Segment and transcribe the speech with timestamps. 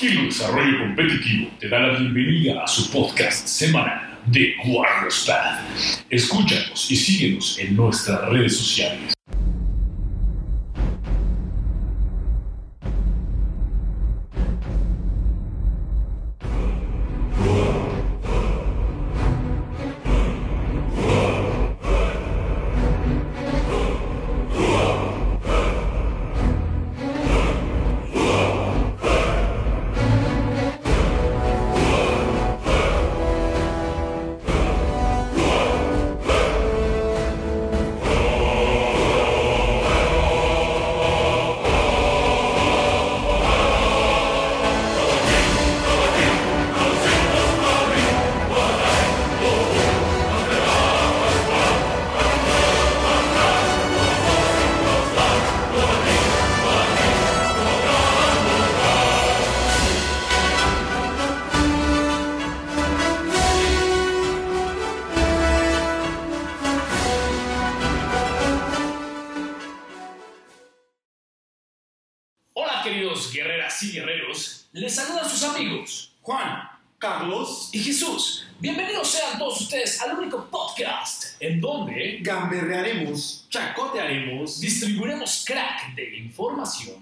[0.00, 5.60] Giro Desarrollo Competitivo te da la bienvenida a su podcast semanal de Warriors Path.
[6.08, 9.12] Escúchanos y síguenos en nuestras redes sociales.
[77.00, 78.46] Carlos, y Jesús.
[78.58, 86.96] Bienvenidos sean todos ustedes al único podcast en donde gamberrearemos, chacotearemos distribuiremos crack de información,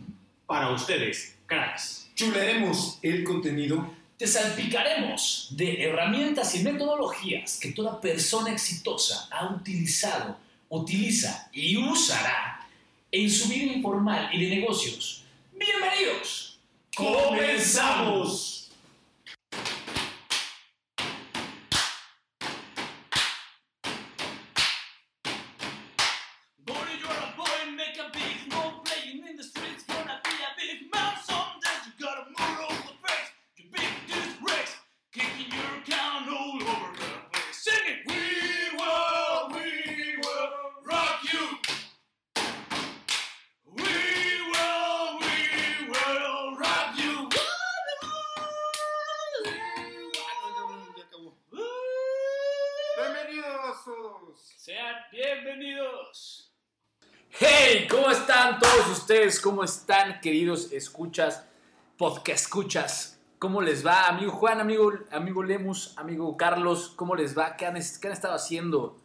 [0.46, 2.08] para ustedes, cracks.
[2.14, 10.38] chularemos el contenido te salpicaremos de herramientas y metodologías que toda persona exitosa ha utilizado,
[10.68, 12.64] utiliza y usará
[13.10, 15.24] en su vida informal y de negocios.
[15.52, 16.60] Bienvenidos.
[16.94, 18.57] ¡Comenzamos!
[59.40, 61.44] ¿Cómo están, queridos escuchas,
[61.96, 63.20] podcast escuchas?
[63.38, 66.92] ¿Cómo les va, amigo Juan, amigo, amigo Lemus, amigo Carlos?
[66.96, 67.56] ¿Cómo les va?
[67.56, 68.96] ¿Qué han, qué han estado haciendo?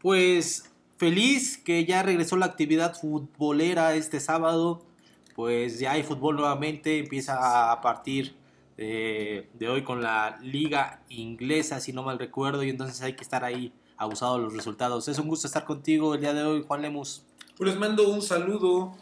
[0.00, 4.82] Pues feliz que ya regresó la actividad futbolera este sábado.
[5.36, 8.34] Pues ya hay fútbol nuevamente, empieza a partir
[8.76, 13.22] de, de hoy con la liga inglesa, si no mal recuerdo, y entonces hay que
[13.22, 15.06] estar ahí abusado de los resultados.
[15.06, 17.24] Es un gusto estar contigo el día de hoy, Juan Lemus.
[17.56, 18.96] Pues les mando un saludo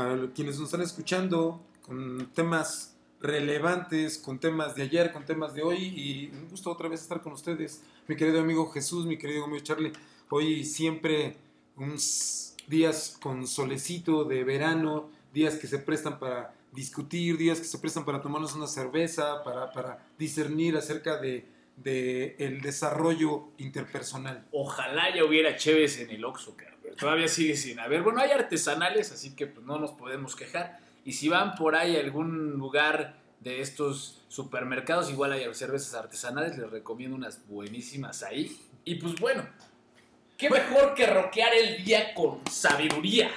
[0.00, 5.62] a quienes nos están escuchando con temas relevantes, con temas de ayer, con temas de
[5.62, 7.82] hoy y un gusto otra vez estar con ustedes.
[8.08, 9.92] Mi querido amigo Jesús, mi querido amigo Charlie,
[10.30, 11.36] hoy siempre
[11.76, 17.78] unos días con solecito de verano, días que se prestan para discutir, días que se
[17.78, 21.46] prestan para tomarnos una cerveza, para, para discernir acerca de,
[22.38, 24.46] el desarrollo interpersonal.
[24.52, 28.02] Ojalá ya hubiera Cheves en el Oxxo, cabrón, pero todavía sigue sin haber.
[28.02, 30.80] Bueno, hay artesanales, así que pues, no nos podemos quejar.
[31.04, 36.58] Y si van por ahí a algún lugar de estos supermercados, igual hay cervezas artesanales,
[36.58, 38.60] les recomiendo unas buenísimas ahí.
[38.84, 39.46] Y pues bueno,
[40.36, 43.30] qué mejor que roquear el día con sabiduría.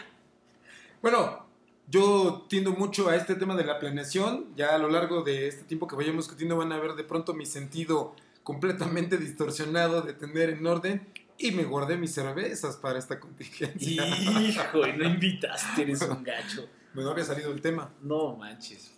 [1.02, 1.46] Bueno,
[1.88, 4.56] yo tiendo mucho a este tema de la planeación.
[4.56, 7.34] Ya a lo largo de este tiempo que vayamos discutiendo van a ver de pronto
[7.34, 11.08] mi sentido completamente distorsionado de tener en orden.
[11.38, 14.08] Y me guardé mis cervezas para esta contingencia.
[14.08, 16.68] Hijo, y no invitaste, eres un gacho.
[16.94, 17.92] Me no había salido el tema.
[18.02, 18.92] No manches.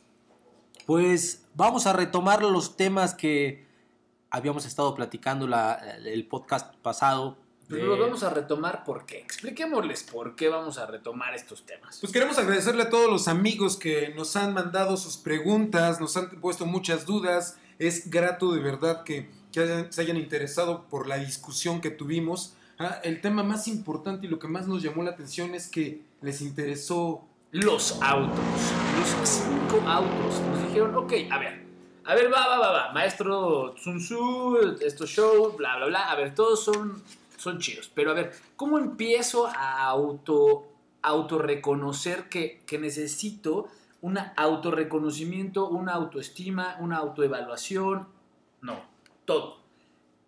[0.85, 3.66] Pues vamos a retomar los temas que
[4.29, 5.73] habíamos estado platicando la,
[6.03, 7.37] el podcast pasado.
[7.67, 9.20] Pero de- vamos a retomar por qué.
[9.20, 11.97] Expliquémosles por qué vamos a retomar estos temas.
[11.99, 16.29] Pues queremos agradecerle a todos los amigos que nos han mandado sus preguntas, nos han
[16.41, 17.58] puesto muchas dudas.
[17.79, 22.55] Es grato de verdad que, que se hayan interesado por la discusión que tuvimos.
[22.78, 26.02] Ah, el tema más importante y lo que más nos llamó la atención es que
[26.22, 28.37] les interesó Los autos.
[28.99, 30.41] Los cinco autos.
[30.41, 31.66] Nos dijeron, ok, a ver.
[32.03, 32.93] A ver, va, va, va, va.
[32.93, 36.11] Maestro Sun Tzu, estos shows, bla, bla, bla.
[36.11, 37.01] A ver, todos son,
[37.37, 37.90] son chidos.
[37.96, 40.67] Pero a ver, ¿cómo empiezo a auto,
[41.01, 43.69] autorreconocer que, que necesito
[44.01, 48.08] un autorreconocimiento, una autoestima, una autoevaluación?
[48.61, 48.95] No,
[49.25, 49.59] todo.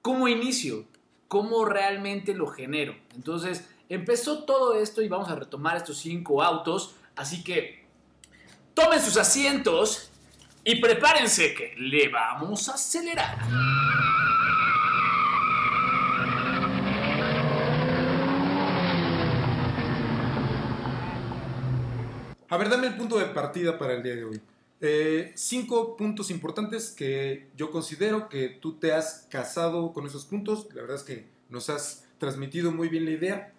[0.01, 0.85] ¿Cómo inicio?
[1.27, 2.95] ¿Cómo realmente lo genero?
[3.15, 6.95] Entonces, empezó todo esto y vamos a retomar estos cinco autos.
[7.15, 7.85] Así que
[8.73, 10.11] tomen sus asientos
[10.63, 13.38] Y prepárense que le vamos a acelerar.
[22.49, 24.41] A ver, dame el punto de partida para el día de hoy.
[24.79, 30.68] Eh, cinco puntos importantes que yo considero que tú te has casado con esos puntos.
[30.74, 33.53] La verdad es que nos has transmitido muy bien la idea.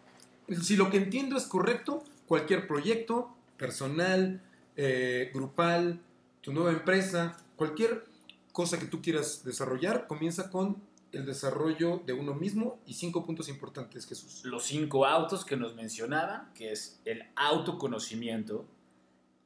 [0.63, 4.41] Si lo que entiendo es correcto, cualquier proyecto personal,
[4.77, 6.01] eh, grupal,
[6.41, 8.07] tu nueva empresa, cualquier
[8.53, 10.77] cosa que tú quieras desarrollar, comienza con
[11.13, 14.43] el desarrollo de uno mismo y cinco puntos importantes, Jesús.
[14.45, 18.67] Los cinco autos que nos mencionaban, que es el autoconocimiento,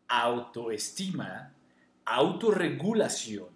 [0.09, 1.55] autoestima,
[2.05, 3.49] autorregulación,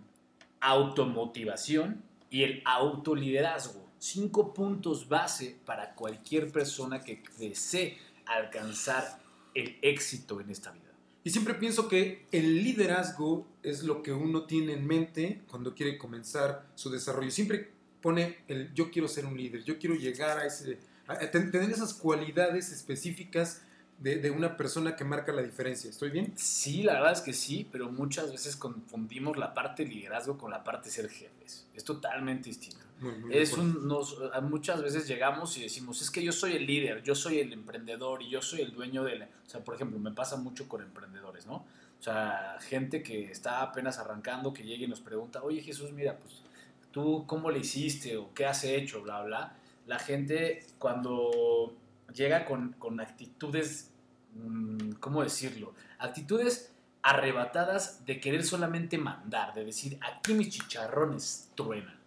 [0.61, 3.85] automotivación y el autoliderazgo.
[3.99, 9.21] Cinco puntos base para cualquier persona que desee alcanzar
[9.55, 10.83] el éxito en esta vida.
[11.25, 15.99] Y siempre pienso que el liderazgo es lo que uno tiene en mente cuando quiere
[15.99, 17.31] comenzar su desarrollo.
[17.31, 20.79] Siempre pone el yo quiero ser un líder, yo quiero llegar a ese,
[21.09, 23.63] a ten- tener esas cualidades específicas
[23.99, 25.89] de, de una persona que marca la diferencia.
[25.91, 26.33] ¿Estoy bien?
[26.37, 30.51] Sí, la verdad es que sí, pero muchas veces confundimos la parte de liderazgo con
[30.51, 31.67] la parte de ser jefes.
[31.75, 32.85] Es totalmente distinto.
[33.01, 36.53] Muy, muy de Es un, nos- muchas veces llegamos y decimos, es que yo soy
[36.57, 39.25] el líder, yo soy el emprendedor y yo soy el dueño de la...
[39.27, 41.65] O sea, por ejemplo, me pasa mucho con emprendedores, ¿no?
[41.99, 46.19] O sea, gente que está apenas arrancando, que llega y nos pregunta, oye Jesús, mira,
[46.19, 46.43] pues
[46.91, 49.57] tú cómo le hiciste o qué has hecho, bla, bla.
[49.87, 51.75] La gente cuando
[52.17, 53.91] llega con, con actitudes,
[54.35, 55.75] mm, ¿cómo decirlo?
[55.99, 56.73] Actitudes
[57.03, 62.01] arrebatadas de querer solamente mandar, de decir, aquí mis chicharrones truenan.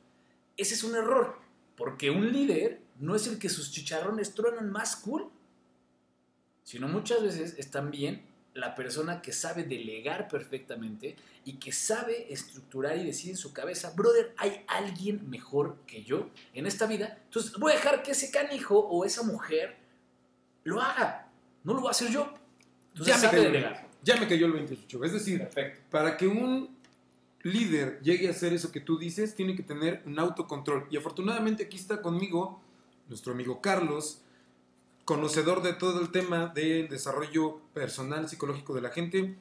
[0.57, 1.37] Ese es un error,
[1.77, 5.29] porque un líder no es el que sus chicharrones truenan más cool,
[6.63, 11.15] sino muchas veces es también la persona que sabe delegar perfectamente
[11.45, 16.29] y que sabe estructurar y decir en su cabeza, brother, hay alguien mejor que yo
[16.53, 19.78] en esta vida, entonces voy a dejar que ese canijo o esa mujer
[20.69, 21.27] lo haga,
[21.63, 22.31] no lo voy a hacer yo.
[22.93, 23.87] Entonces Ya me, cayó, delegar.
[24.03, 25.03] ya me cayó el 28.
[25.03, 25.81] Es decir, Perfecto.
[25.91, 26.77] para que un
[27.43, 30.87] líder llegue a hacer eso que tú dices, tiene que tener un autocontrol.
[30.89, 32.61] Y afortunadamente aquí está conmigo
[33.07, 34.21] nuestro amigo Carlos,
[35.05, 39.35] conocedor de todo el tema del desarrollo personal, psicológico de la gente.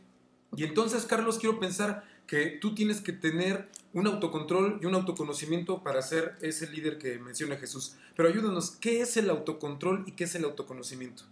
[0.57, 5.83] Y entonces, Carlos, quiero pensar que tú tienes que tener un autocontrol y un autoconocimiento
[5.83, 7.97] para ser ese líder que menciona Jesús.
[8.15, 11.25] Pero ayúdanos, ¿qué es el autocontrol y qué es el autoconocimiento?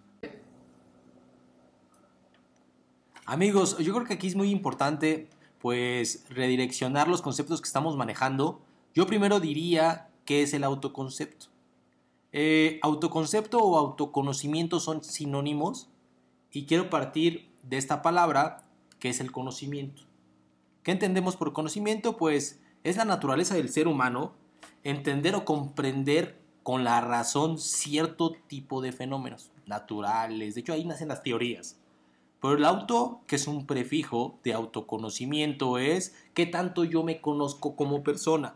[3.26, 5.28] Amigos, yo creo que aquí es muy importante
[5.60, 8.60] pues redireccionar los conceptos que estamos manejando.
[8.94, 11.46] Yo primero diría qué es el autoconcepto.
[12.32, 15.88] Eh, autoconcepto o autoconocimiento son sinónimos
[16.52, 18.64] y quiero partir de esta palabra
[18.98, 20.06] que es el conocimiento.
[20.86, 22.16] ¿Qué entendemos por conocimiento?
[22.16, 24.34] Pues es la naturaleza del ser humano
[24.84, 30.54] entender o comprender con la razón cierto tipo de fenómenos naturales.
[30.54, 31.76] De hecho, ahí nacen las teorías.
[32.40, 37.74] Pero el auto, que es un prefijo de autoconocimiento, es qué tanto yo me conozco
[37.74, 38.54] como persona.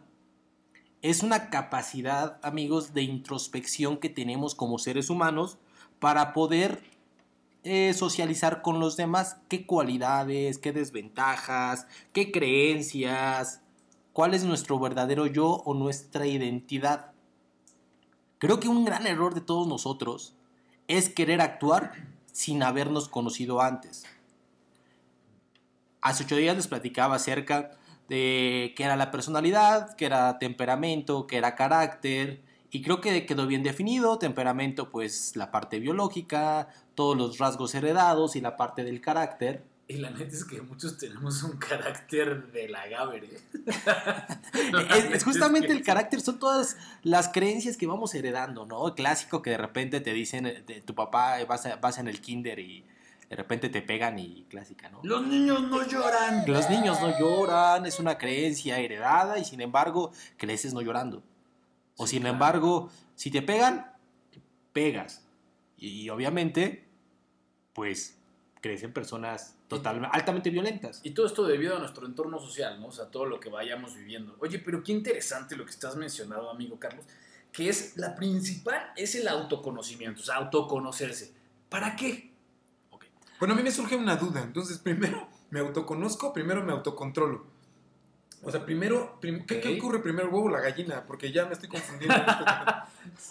[1.03, 5.59] Es una capacidad, amigos, de introspección que tenemos como seres humanos
[5.99, 6.81] para poder
[7.63, 13.61] eh, socializar con los demás qué cualidades, qué desventajas, qué creencias,
[14.13, 17.13] cuál es nuestro verdadero yo o nuestra identidad.
[18.39, 20.35] Creo que un gran error de todos nosotros
[20.89, 21.93] es querer actuar
[22.33, 24.05] sin habernos conocido antes.
[26.01, 27.73] Hace ocho días les platicaba acerca
[28.09, 33.47] de qué era la personalidad, qué era temperamento, qué era carácter, y creo que quedó
[33.47, 34.19] bien definido.
[34.19, 39.65] Temperamento, pues la parte biológica, todos los rasgos heredados y la parte del carácter.
[39.89, 43.41] Y la neta es que muchos tenemos un carácter de la Gaber, ¿eh?
[44.97, 48.87] es, es justamente el carácter, son todas las creencias que vamos heredando, ¿no?
[48.89, 52.07] El clásico que de repente te dicen, eh, de tu papá, vas, a- vas en
[52.09, 52.85] el kinder y
[53.29, 55.01] de repente te pegan y clásica, ¿no?
[55.03, 56.45] Los niños no lloran.
[56.47, 61.23] Los niños no lloran, es una creencia heredada y sin embargo creces no llorando.
[62.01, 62.35] O Sí, sin claro.
[62.35, 63.93] embargo, si te pegan,
[64.73, 65.23] pegas.
[65.77, 66.89] Y, obviamente,
[67.75, 68.17] pues
[68.63, 71.01] crecen personas totalmente, altamente violentas.
[71.05, 72.87] Y todo esto debido a nuestro entorno social, ¿no?
[72.89, 74.35] O sea, todo lo que vayamos viviendo.
[74.41, 77.05] Oye, pero qué interesante lo que estás mencionando, amigo Carlos,
[77.53, 81.33] que es la principal, es el autoconocimiento, o sea, autoconocerse.
[81.69, 82.31] ¿Para qué?
[83.39, 84.43] Bueno, a mí me surge una duda.
[84.43, 87.47] Entonces, primero me autoconozco, primero me autocontrolo.
[88.43, 91.05] O sea, primero, prim- ¿qué, ocurre primero, el huevo o la gallina?
[91.07, 92.17] Porque ya me estoy confundiendo.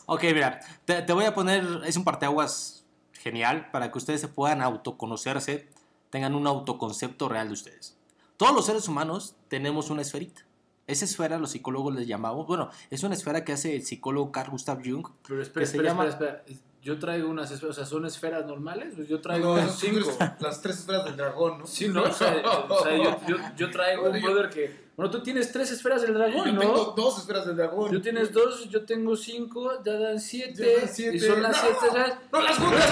[0.06, 4.28] Ok, mira, te, te voy a poner, es un parteaguas genial para que ustedes se
[4.28, 5.68] puedan autoconocerse,
[6.10, 7.96] tengan un autoconcepto real de ustedes.
[8.38, 10.42] Todos los seres humanos tenemos una esferita.
[10.88, 14.50] Esa esfera los psicólogos les llamamos, bueno, es una esfera que hace el psicólogo Carl
[14.52, 15.08] Gustav Jung.
[15.28, 16.60] Pero espera, que se espera, llama- espera, espera.
[16.82, 18.94] Yo traigo unas esferas, o sea, ¿son esferas normales?
[18.96, 20.10] Pues yo traigo No, cinco.
[20.40, 21.68] las tres esferas del dragón, ¿no?
[21.68, 22.04] Sí, ¿no?
[22.04, 24.89] O sea, o sea, yo, yo, yo traigo un brother que...
[25.00, 26.60] Bueno, tú tienes tres esferas del dragón, Yo ¿no?
[26.60, 27.90] tengo dos esferas del dragón.
[27.90, 30.76] Tú tienes dos, yo tengo cinco, ya dan siete.
[30.76, 31.16] Ya dan siete.
[31.16, 31.62] Y son las ¡No!
[31.62, 32.14] siete, ¿sabes?
[32.34, 32.90] ¡No las juntas!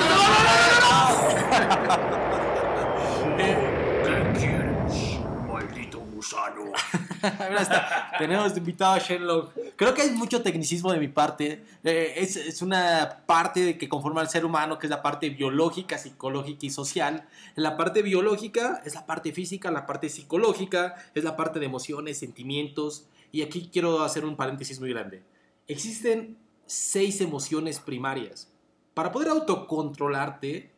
[5.48, 6.72] Maldito gusano.
[8.20, 9.54] Tenemos invitado a Sherlock.
[9.76, 11.64] Creo que hay mucho tecnicismo de mi parte.
[11.84, 15.98] Eh, es, es una parte que conforma al ser humano, que es la parte biológica,
[15.98, 17.28] psicológica y social.
[17.56, 22.20] La parte biológica es la parte física, la parte psicológica es la parte de emociones,
[22.20, 23.08] sentimientos.
[23.32, 25.24] Y aquí quiero hacer un paréntesis muy grande.
[25.68, 28.52] Existen seis emociones primarias.
[28.94, 30.72] Para poder autocontrolarte,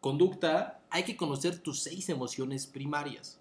[0.00, 3.40] conducta, hay que conocer tus seis emociones primarias.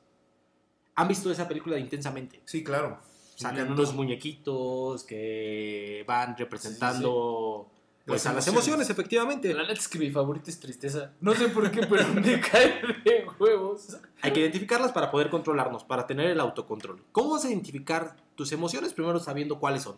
[0.96, 2.42] ¿Han visto esa película de Intensamente?
[2.46, 3.00] Sí, claro.
[3.36, 7.68] Sacan unos muñequiquitos que van representando
[8.06, 8.90] pues, Las a las emociones.
[8.90, 9.54] efectivamente.
[9.54, 11.14] La neta es que mi favorita es tristeza.
[11.20, 13.98] No sé por qué, pero me cae de huevos.
[14.22, 17.04] Hay que identificarlas para poder controlarnos, para tener el autocontrol.
[17.12, 18.94] ¿Cómo vas a identificar tus emociones?
[18.94, 19.98] Primero sabiendo cuáles son.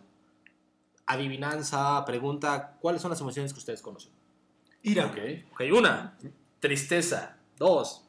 [1.06, 4.12] Adivinanza, pregunta, ¿cuáles son las emociones que ustedes conocen?
[4.82, 5.06] Ira.
[5.06, 5.18] Ok.
[5.52, 6.16] Ok, una,
[6.58, 8.02] Tristeza, dos,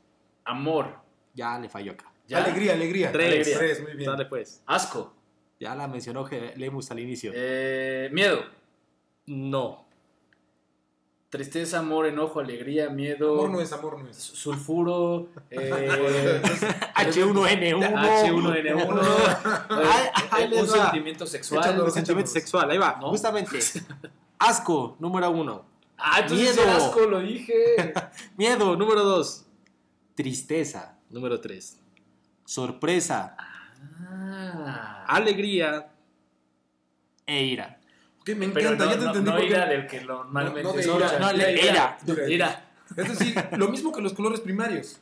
[0.46, 1.00] amor,
[1.34, 2.12] ya le falló acá.
[2.28, 2.44] ¿Ya?
[2.44, 3.12] Alegría, alegría.
[3.12, 3.54] Tres.
[3.58, 4.10] Tres, muy bien.
[4.12, 4.62] Dale pues.
[4.66, 5.14] asco,
[5.60, 7.32] Ya la mencionó Lemus al inicio.
[7.34, 8.44] eh, miedo,
[9.26, 9.86] No.
[11.30, 14.16] tristeza, amor, enojo, alegría, miedo, Amor no es, amor no es.
[14.18, 16.42] sulfuro, eh,
[16.96, 17.82] H1N1.
[17.84, 19.02] H1N1,
[19.70, 21.64] Ay, ay, eh, un sentimiento sexual.
[21.64, 21.86] Échalo.
[21.86, 22.98] El sentimiento sexual, ahí va.
[23.02, 23.10] ¿No?
[23.10, 23.60] Justamente.
[24.40, 25.66] Asco, número uno.
[25.98, 26.72] Ah, entonces Miedo.
[26.72, 27.94] asco lo dije.
[28.38, 29.46] Miedo, número dos.
[30.16, 31.80] Tristeza, número tres.
[32.58, 33.36] Sorpresa,
[34.10, 35.04] Ah.
[35.06, 35.90] alegría
[37.26, 37.78] e ira.
[38.22, 40.80] Ok, me encanta, no, ya te no, entendí no ira del que normalmente No, no
[40.80, 41.20] ira, escucha.
[41.20, 41.98] no, le- ira.
[42.06, 42.30] ira.
[42.30, 42.72] Ira.
[42.96, 44.98] Es decir, lo mismo que los colores primarios.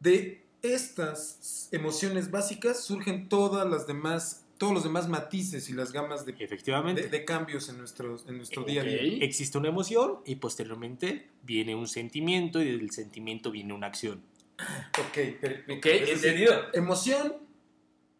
[0.00, 6.26] De estas emociones básicas surgen todas las demás, todos los demás matices y las gamas
[6.26, 7.02] de, Efectivamente.
[7.02, 9.24] de- de cambios en, nuestros, en nuestro día a día.
[9.24, 14.20] Existe una emoción y posteriormente viene un sentimiento y del sentimiento viene una acción.
[14.98, 15.16] Ok,
[15.84, 16.54] entendido.
[16.72, 17.34] Emoción,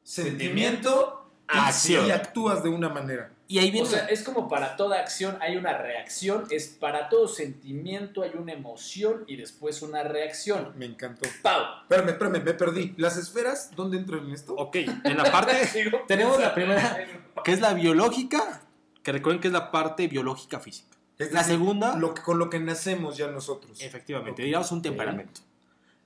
[0.03, 2.07] sentimiento, Acción.
[2.07, 3.31] y actúas de una manera.
[3.49, 3.89] Y ahí O viene...
[3.89, 8.53] sea, es como para toda acción hay una reacción, es para todo sentimiento hay una
[8.55, 10.73] emoción y después una reacción.
[10.77, 11.29] Me encantó.
[11.43, 11.63] ¡Pau!
[11.83, 12.95] Espérame, espérame, me perdí.
[12.97, 14.55] ¿Las esferas dónde entran en esto?
[14.55, 15.53] ok, en la parte...
[16.09, 17.07] tenemos la primera,
[17.45, 18.63] que es la biológica,
[19.03, 20.97] que recuerden que es la parte biológica física.
[21.19, 21.95] Es La decir, segunda...
[21.97, 23.79] Lo que, con lo que nacemos ya nosotros.
[23.83, 24.47] Efectivamente, Ok.
[24.47, 25.43] digamos un temperamento.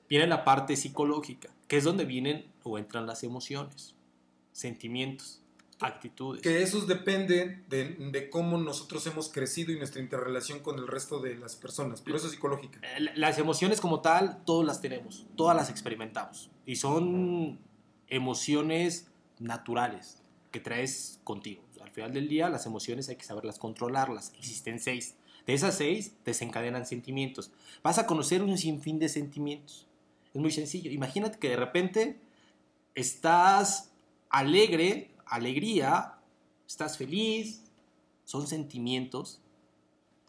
[0.08, 3.94] Viene la parte psicológica, que es donde vienen o entran las emociones,
[4.52, 5.42] sentimientos,
[5.80, 6.42] actitudes.
[6.42, 11.20] Que esos dependen de, de cómo nosotros hemos crecido y nuestra interrelación con el resto
[11.20, 12.00] de las personas.
[12.00, 12.80] Por eso es psicológica.
[12.82, 16.50] Eh, Las emociones como tal, todas las tenemos, todas las experimentamos.
[16.64, 17.58] Y son
[18.08, 19.08] emociones
[19.38, 21.62] naturales que traes contigo.
[21.82, 24.32] Al final del día, las emociones hay que saberlas controlarlas.
[24.38, 25.16] Existen seis.
[25.46, 27.50] De esas seis desencadenan sentimientos.
[27.82, 29.86] Vas a conocer un sinfín de sentimientos.
[30.37, 30.90] Es muy sencillo.
[30.90, 32.21] Imagínate que de repente
[32.95, 33.90] estás
[34.28, 36.16] alegre, alegría,
[36.69, 37.62] estás feliz.
[38.26, 39.40] Son sentimientos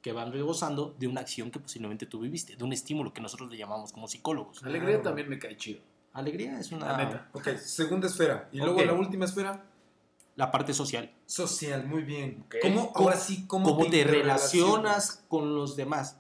[0.02, 3.52] que van rebosando de una acción que posiblemente tú viviste, de un estímulo que nosotros
[3.52, 4.64] le llamamos como psicólogos.
[4.64, 5.82] Alegría también me cae chido.
[6.14, 7.30] Alegría es una La neta.
[7.34, 8.48] Ok, segunda esfera.
[8.54, 8.86] Y luego Ok.
[8.86, 9.66] la última esfera,
[10.38, 11.12] la parte social.
[11.26, 11.86] social.
[11.86, 12.44] Muy bien.
[12.46, 12.56] Ok.
[12.62, 14.54] ¿Cómo, ¿Cómo- ahora sí, cómo, cómo te interrelacionas?
[14.54, 16.18] relacionas con los demás.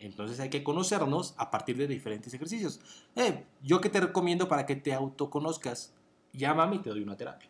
[0.00, 2.80] Entonces hay que conocernos a partir de diferentes ejercicios.
[3.16, 5.92] Eh, yo que te recomiendo para que te autoconozcas,
[6.32, 7.48] llámame y te doy una terapia.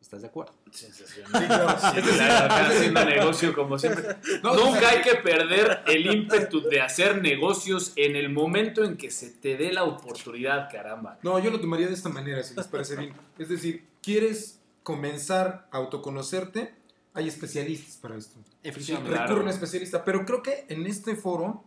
[0.00, 0.54] ¿Estás de acuerdo?
[0.72, 1.30] Sensacional.
[1.40, 1.78] Sí, claro.
[1.94, 4.16] Sí, claro, haciendo negocio como siempre.
[4.42, 9.10] No, Nunca hay que perder el ímpetu de hacer negocios en el momento en que
[9.10, 11.18] se te dé la oportunidad, caramba.
[11.22, 13.12] No, yo lo tomaría de esta manera, si les parece bien.
[13.38, 16.74] Es decir, ¿quieres comenzar a autoconocerte?
[17.14, 18.38] Hay especialistas para esto.
[18.62, 19.12] Efectivamente.
[19.12, 19.36] Claro.
[19.36, 20.04] A un especialista.
[20.04, 21.64] Pero creo que en este foro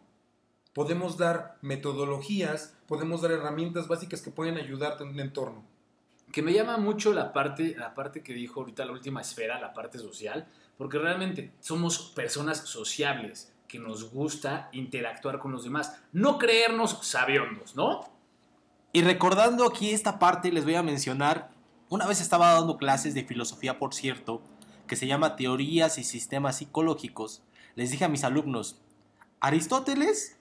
[0.73, 5.63] podemos dar metodologías, podemos dar herramientas básicas que pueden ayudarte en un entorno.
[6.31, 9.73] Que me llama mucho la parte, la parte que dijo ahorita la última esfera, la
[9.73, 10.47] parte social,
[10.77, 17.75] porque realmente somos personas sociables, que nos gusta interactuar con los demás, no creernos sabiondos,
[17.75, 18.01] ¿no?
[18.91, 21.49] Y recordando aquí esta parte, les voy a mencionar,
[21.89, 24.41] una vez estaba dando clases de filosofía, por cierto,
[24.93, 27.41] que se llama Teorías y Sistemas Psicológicos.
[27.73, 28.79] Les dije a mis alumnos,
[29.39, 30.37] Aristóteles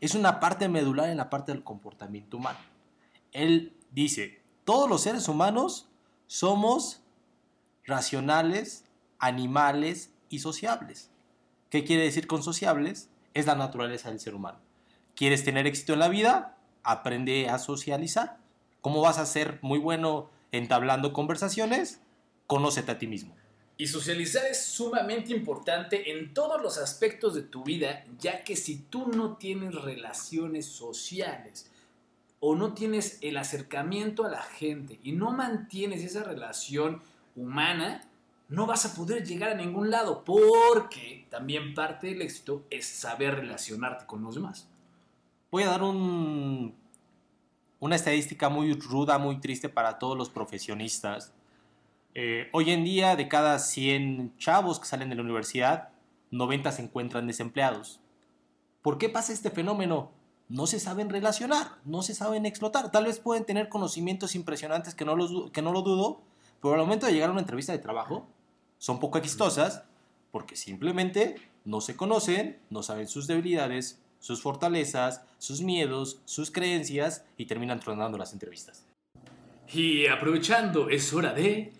[0.00, 2.58] es una parte medular en la parte del comportamiento humano.
[3.30, 5.86] Él dice, todos los seres humanos
[6.26, 7.02] somos
[7.84, 8.84] racionales,
[9.20, 11.12] animales y sociables.
[11.70, 13.10] ¿Qué quiere decir con sociables?
[13.32, 14.58] Es la naturaleza del ser humano.
[15.14, 16.58] ¿Quieres tener éxito en la vida?
[16.82, 18.38] Aprende a socializar.
[18.80, 22.00] ¿Cómo vas a ser muy bueno entablando conversaciones?
[22.48, 23.36] Conócete a ti mismo.
[23.76, 28.78] Y socializar es sumamente importante en todos los aspectos de tu vida, ya que si
[28.78, 31.70] tú no tienes relaciones sociales
[32.38, 37.02] o no tienes el acercamiento a la gente y no mantienes esa relación
[37.34, 38.08] humana,
[38.48, 43.34] no vas a poder llegar a ningún lado, porque también parte del éxito es saber
[43.36, 44.68] relacionarte con los demás.
[45.50, 46.74] Voy a dar un,
[47.80, 51.32] una estadística muy ruda, muy triste para todos los profesionistas.
[52.14, 55.88] Eh, hoy en día, de cada 100 chavos que salen de la universidad,
[56.30, 58.00] 90 se encuentran desempleados.
[58.82, 60.12] ¿Por qué pasa este fenómeno?
[60.48, 62.92] No se saben relacionar, no se saben explotar.
[62.92, 66.20] Tal vez pueden tener conocimientos impresionantes que no, los que no lo dudo,
[66.62, 68.28] pero al momento de llegar a una entrevista de trabajo,
[68.78, 69.84] son poco exitosas
[70.30, 77.24] porque simplemente no se conocen, no saben sus debilidades, sus fortalezas, sus miedos, sus creencias
[77.36, 78.86] y terminan tronando las entrevistas.
[79.72, 81.72] Y aprovechando, es hora de...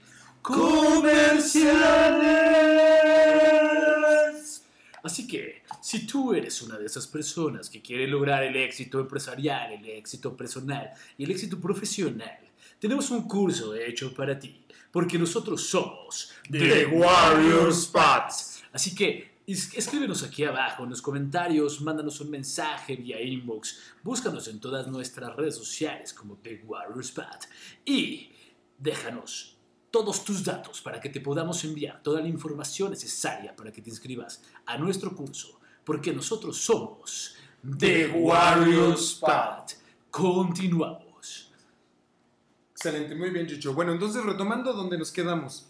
[3.64, 4.64] ¡Comerciales!
[5.02, 9.72] Así que, si tú eres una de esas personas que quiere lograr el éxito empresarial,
[9.72, 12.38] el éxito personal y el éxito profesional,
[12.78, 18.62] tenemos un curso hecho para ti, porque nosotros somos The Warrior Spots.
[18.72, 24.48] Así que es- escríbenos aquí abajo en los comentarios, mándanos un mensaje vía inbox, búscanos
[24.48, 27.46] en todas nuestras redes sociales como The Warrior Spot
[27.84, 28.30] y
[28.78, 29.53] déjanos
[29.94, 33.90] todos tus datos para que te podamos enviar toda la información necesaria para que te
[33.90, 37.36] inscribas a nuestro curso, porque nosotros somos
[37.78, 39.70] The Warrior Spot.
[40.10, 41.52] Continuamos.
[42.72, 43.72] Excelente, muy bien, Chicho.
[43.72, 45.68] Bueno, entonces retomando donde nos quedamos.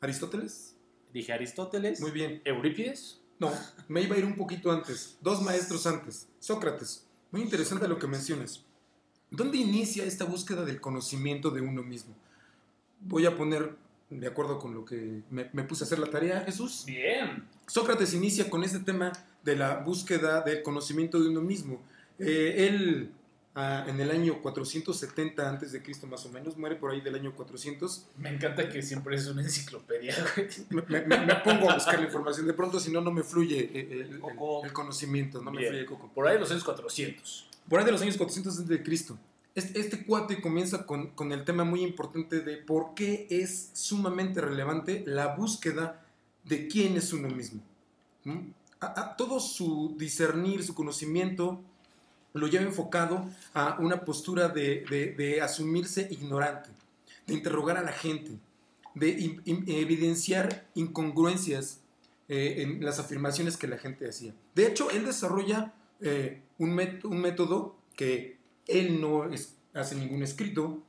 [0.00, 0.76] ¿Aristóteles?
[1.12, 2.00] Dije Aristóteles.
[2.00, 2.42] Muy bien.
[2.44, 3.20] ¿Eurípides?
[3.40, 3.50] No,
[3.88, 5.18] me iba a ir un poquito antes.
[5.20, 6.28] Dos maestros antes.
[6.38, 7.04] Sócrates.
[7.32, 8.64] Muy interesante lo que mencionas.
[9.28, 12.14] ¿Dónde inicia esta búsqueda del conocimiento de uno mismo?
[13.00, 13.74] Voy a poner,
[14.10, 16.84] de acuerdo con lo que me, me puse a hacer la tarea, Jesús.
[16.86, 17.44] Bien.
[17.66, 19.12] Sócrates inicia con este tema
[19.44, 21.80] de la búsqueda del conocimiento de uno mismo.
[22.18, 23.10] Eh, él,
[23.54, 27.14] ah, en el año 470 antes de Cristo más o menos, muere por ahí del
[27.14, 28.06] año 400.
[28.18, 30.14] Me encanta que siempre es una enciclopedia.
[30.68, 32.46] Me, me- me pongo a buscar la información.
[32.46, 36.10] De pronto, si no, no me fluye el, el- conocimiento, no me fluye el coco.
[36.14, 37.48] Por ahí de los años 400.
[37.68, 39.16] Por ahí de los años 400 antes de Cristo.
[39.60, 44.40] Este, este cuate comienza con, con el tema muy importante de por qué es sumamente
[44.40, 46.02] relevante la búsqueda
[46.44, 47.60] de quién es uno mismo.
[48.24, 48.38] ¿Mm?
[48.80, 51.60] A- a todo su discernir, su conocimiento,
[52.32, 56.70] lo lleva enfocado a una postura de, de- de asumirse ignorante,
[57.26, 58.30] de interrogar a la gente,
[58.94, 61.80] de in- in- evidenciar incongruencias
[62.28, 64.32] eh, en las afirmaciones que la gente hacía.
[64.54, 70.22] De hecho, él desarrolla eh, un, met- un método que él no es- hace ningún
[70.22, 70.82] escrito,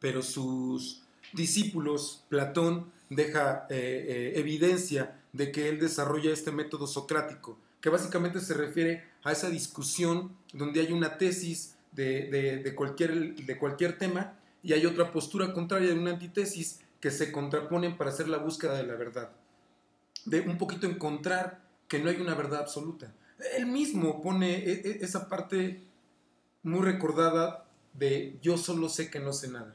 [0.00, 7.58] pero sus discípulos, Platón, deja eh, eh, evidencia de que él desarrolla este método socrático,
[7.80, 13.58] que básicamente se refiere a esa discusión donde hay una tesis de, de- cualquier, de
[13.58, 18.28] cualquier tema y hay otra postura contraria de una antítesis que se contraponen para hacer
[18.28, 19.30] la búsqueda de la verdad.
[20.24, 23.12] De un poquito encontrar que no hay una verdad absoluta.
[23.56, 25.82] Él mismo pone e- e- esa parte
[26.62, 29.74] muy recordada de yo solo sé que no sé nada.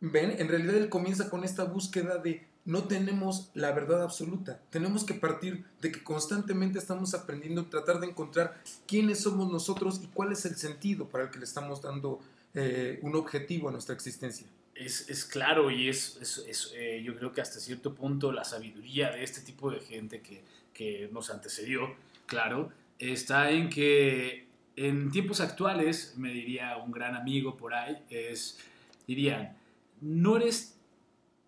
[0.00, 4.60] Ven, en realidad él comienza con esta búsqueda de no tenemos la verdad absoluta.
[4.70, 10.06] Tenemos que partir de que constantemente estamos aprendiendo, tratar de encontrar quiénes somos nosotros y
[10.08, 12.20] cuál es el sentido para el que le estamos dando
[12.54, 14.46] eh, un objetivo a nuestra existencia.
[14.74, 18.44] Es, es claro y es, es- es, eh, yo creo que hasta cierto punto la
[18.44, 21.94] sabiduría de este tipo de gente que, que nos antecedió,
[22.26, 24.46] claro, está en que
[24.86, 28.58] en tiempos actuales, me diría un gran amigo por ahí, es,
[29.06, 29.54] dirían,
[30.00, 30.74] no eres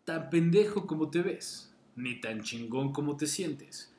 [0.05, 3.90] tan pendejo como te ves, ni tan chingón como te sientes.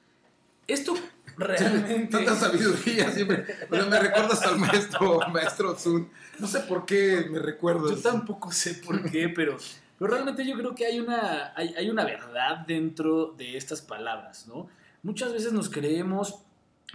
[0.67, 0.93] Esto
[1.37, 2.15] realmente...
[2.15, 3.43] Tanta sabiduría siempre.
[3.71, 6.09] O sea, me recuerdas al maestro, maestro Zun.
[6.37, 7.89] No sé por qué me recuerdas.
[7.89, 9.57] Yo tampoco sé por qué, pero,
[9.97, 14.45] pero realmente yo creo que hay una, hay, hay una verdad dentro de estas palabras,
[14.45, 14.67] ¿no?
[15.01, 16.42] Muchas veces nos creemos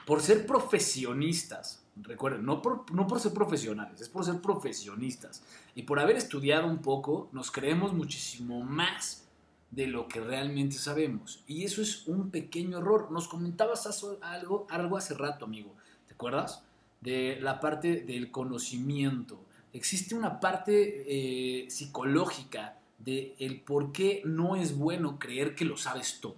[0.06, 5.42] por ser profesionistas, recuerden, no por, no por ser profesionales, es por ser profesionistas.
[5.74, 9.28] Y por haber estudiado un poco, nos creemos muchísimo más
[9.70, 11.42] de lo que realmente sabemos.
[11.46, 13.10] Y eso es un pequeño error.
[13.10, 13.86] Nos comentabas
[14.22, 15.74] algo, algo hace rato, amigo.
[16.06, 16.62] ¿Te acuerdas?
[17.00, 19.38] De la parte del conocimiento,
[19.72, 25.76] existe una parte eh, psicológica de el por qué no es bueno creer que lo
[25.76, 26.36] sabes todo.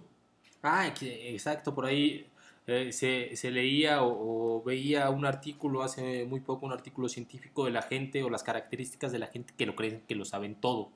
[0.61, 2.27] Ah, exacto, por ahí
[2.71, 7.65] eh, se, se leía o, o veía un artículo hace muy poco, un artículo científico
[7.65, 10.55] de la gente o las características de la gente que lo creen que lo saben
[10.55, 10.89] todo.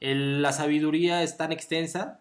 [0.00, 2.20] El- la sabiduría es tan extensa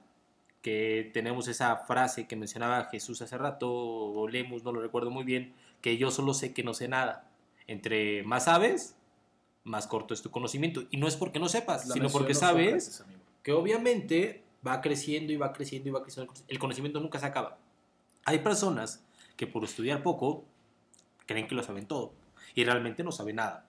[0.62, 5.24] que tenemos esa frase que mencionaba Jesús hace rato, o Lemus, no lo recuerdo muy
[5.24, 7.30] bien, que yo solo sé que no sé nada.
[7.68, 8.96] Entre más sabes,
[9.64, 10.84] más corto es tu conocimiento.
[10.92, 15.32] Y no es porque no sepas, La sino porque sabes Sócrates, que obviamente va creciendo
[15.32, 16.34] y va creciendo y va creciendo.
[16.50, 17.58] El conocimiento nunca se acaba.
[18.26, 19.04] Hay personas
[19.36, 20.46] que por estudiar poco
[21.26, 22.14] creen que lo saben todo
[22.56, 23.66] y realmente no saben nada.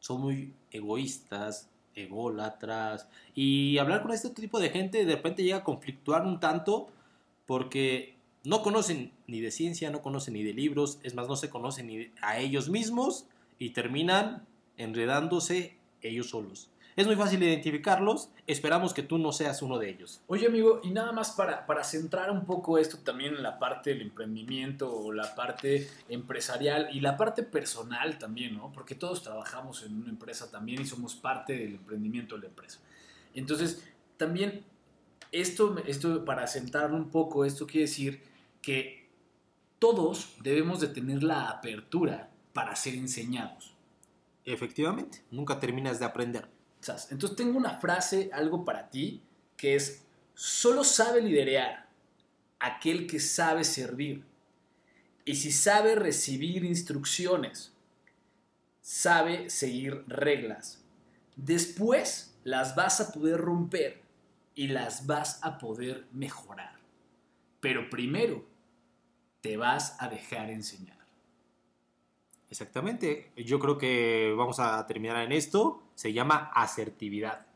[0.00, 5.64] Son muy egoístas, ególatras y hablar con este tipo de gente de repente llega a
[5.64, 6.88] conflictuar un tanto
[7.46, 11.50] porque no conocen ni de ciencia, no conocen ni de libros, es más, no se
[11.50, 13.26] conocen ni a ellos mismos
[13.58, 16.70] y terminan enredándose ellos solos.
[16.96, 20.20] Es muy fácil identificarlos, esperamos que tú no seas uno de ellos.
[20.28, 23.90] Oye, amigo, y nada más para, para centrar un poco esto también en la parte
[23.90, 28.70] del emprendimiento o la parte empresarial y la parte personal también, ¿no?
[28.70, 32.78] Porque todos trabajamos en una empresa también y somos parte del emprendimiento de la empresa.
[33.34, 33.84] Entonces,
[34.16, 34.64] también
[35.32, 38.22] esto, esto para centrarlo un poco, esto quiere decir
[38.62, 39.08] que
[39.80, 43.74] todos debemos de tener la apertura para ser enseñados.
[44.44, 46.53] Efectivamente, nunca terminas de aprender.
[47.10, 49.22] Entonces tengo una frase, algo para ti,
[49.56, 50.02] que es,
[50.34, 51.86] solo sabe liderear
[52.58, 54.24] aquel que sabe servir.
[55.24, 57.72] Y si sabe recibir instrucciones,
[58.80, 60.82] sabe seguir reglas.
[61.36, 64.02] Después las vas a poder romper
[64.54, 66.78] y las vas a poder mejorar.
[67.60, 68.44] Pero primero
[69.40, 70.98] te vas a dejar enseñar.
[72.50, 75.82] Exactamente, yo creo que vamos a terminar en esto.
[75.94, 77.46] Se llama asertividad.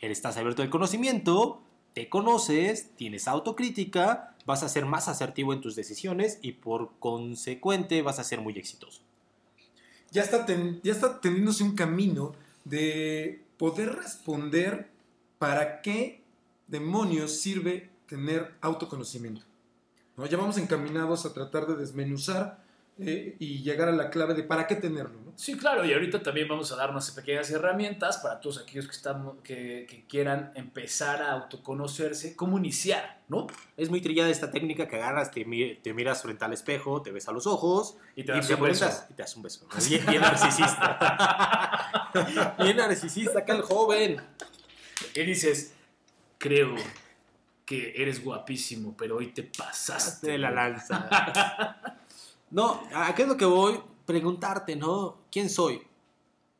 [0.00, 1.62] Estás abierto al conocimiento,
[1.94, 8.02] te conoces, tienes autocrítica, vas a ser más asertivo en tus decisiones y por consecuente
[8.02, 9.02] vas a ser muy exitoso.
[10.10, 12.34] ya está, ten- ya está teniéndose un camino
[12.64, 14.90] de poder responder
[15.38, 16.22] para qué
[16.68, 19.42] demonios sirve tener autoconocimiento.
[20.18, 20.26] ¿no?
[20.26, 22.61] Ya vamos encaminados a tratar de desmenuzar
[22.98, 25.18] eh, y llegar a la clave de para qué tenerlo.
[25.24, 25.32] ¿no?
[25.34, 28.92] Sí, claro, y ahorita también vamos a dar unas pequeñas herramientas para todos aquellos que,
[28.92, 33.46] están, que, que quieran empezar a autoconocerse, cómo iniciar, ¿no?
[33.78, 37.12] Es muy trillada esta técnica que agarras, te, mi- te miras frente al espejo, te
[37.12, 38.90] ves a los ojos Y te das un beso.
[39.10, 39.66] y te das un beso.
[39.72, 39.88] ¿no?
[39.88, 42.08] Bien, bien narcisista.
[42.58, 44.20] bien narcisista acá el joven.
[45.14, 45.72] Y dices,
[46.38, 46.74] creo
[47.64, 50.32] que eres guapísimo, pero hoy te pasaste.
[50.32, 51.98] de la lanza.
[52.52, 53.80] no, ¿a qué es lo que voy?
[54.04, 55.22] Preguntarte, ¿no?
[55.30, 55.80] ¿Quién soy?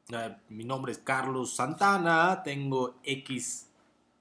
[0.09, 3.69] Eh, mi nombre es Carlos Santana, tengo X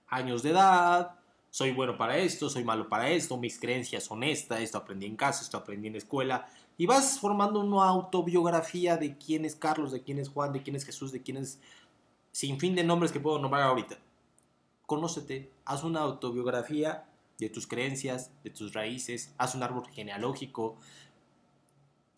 [0.09, 1.15] años de edad,
[1.49, 5.15] soy bueno para esto, soy malo para esto, mis creencias son estas, esto aprendí en
[5.15, 6.47] casa, esto aprendí en la escuela.
[6.77, 10.75] Y vas formando una autobiografía de quién es Carlos, de quién es Juan, de quién
[10.75, 11.59] es Jesús, de quién es...
[12.33, 13.97] Sin fin de nombres que puedo nombrar ahorita.
[14.85, 17.05] Conócete, haz una autobiografía
[17.39, 20.77] de tus creencias, de tus raíces, haz un árbol genealógico,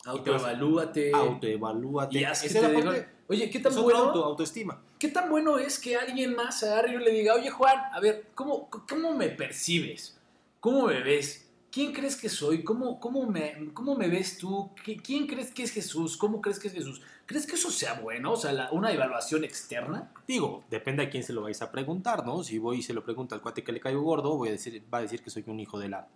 [0.06, 1.12] Autoevalúate.
[1.14, 2.18] autoevalúate.
[2.18, 3.98] Y haz que te digan, Oye, ¿qué tan es bueno?
[4.00, 4.80] auto- autoestima.
[4.98, 8.26] ¿Qué tan bueno es que alguien más agarre y le diga, oye Juan, a ver,
[8.34, 10.16] ¿cómo, cómo me percibes?
[10.60, 11.46] ¿Cómo me ves?
[11.70, 12.62] ¿Quién crees que soy?
[12.62, 14.70] ¿Cómo, cómo, me, cómo me ves tú?
[14.84, 16.16] ¿Qui- ¿Quién crees que es Jesús?
[16.16, 17.02] ¿Cómo crees que es Jesús?
[17.26, 18.32] ¿Crees que eso sea bueno?
[18.32, 20.12] O sea, la- una evaluación externa.
[20.28, 22.44] Digo, depende a quién se lo vais a preguntar, ¿no?
[22.44, 24.82] Si voy y se lo pregunto al cuate que le caigo gordo, voy a decir,
[24.92, 26.06] va a decir que soy un hijo de la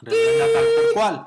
[0.00, 1.26] reverenda tal por cual.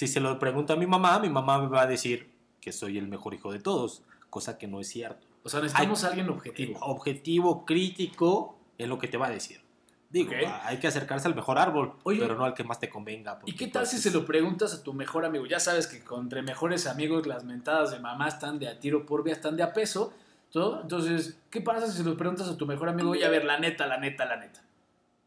[0.00, 2.96] Si se lo pregunto a mi mamá, mi mamá me va a decir que soy
[2.96, 5.26] el mejor hijo de todos, cosa que no es cierto.
[5.42, 6.78] O sea, necesitamos a alguien objetivo.
[6.80, 9.60] Objetivo, crítico, es lo que te va a decir.
[10.08, 10.50] Digo, Ok.
[10.64, 13.40] hay que acercarse al mejor árbol, Oye, pero no al que más te convenga.
[13.44, 15.44] ¿Y qué tal pues, si es- se lo preguntas a tu mejor amigo?
[15.44, 19.22] Ya sabes que entre mejores amigos las mentadas de mamá están de a tiro por
[19.22, 20.14] vía, están de a peso.
[20.50, 20.80] ¿todo?
[20.80, 23.10] Entonces, ¿qué pasa si se lo preguntas a tu mejor amigo?
[23.10, 24.62] Oye, a ver, la neta, la neta, la neta.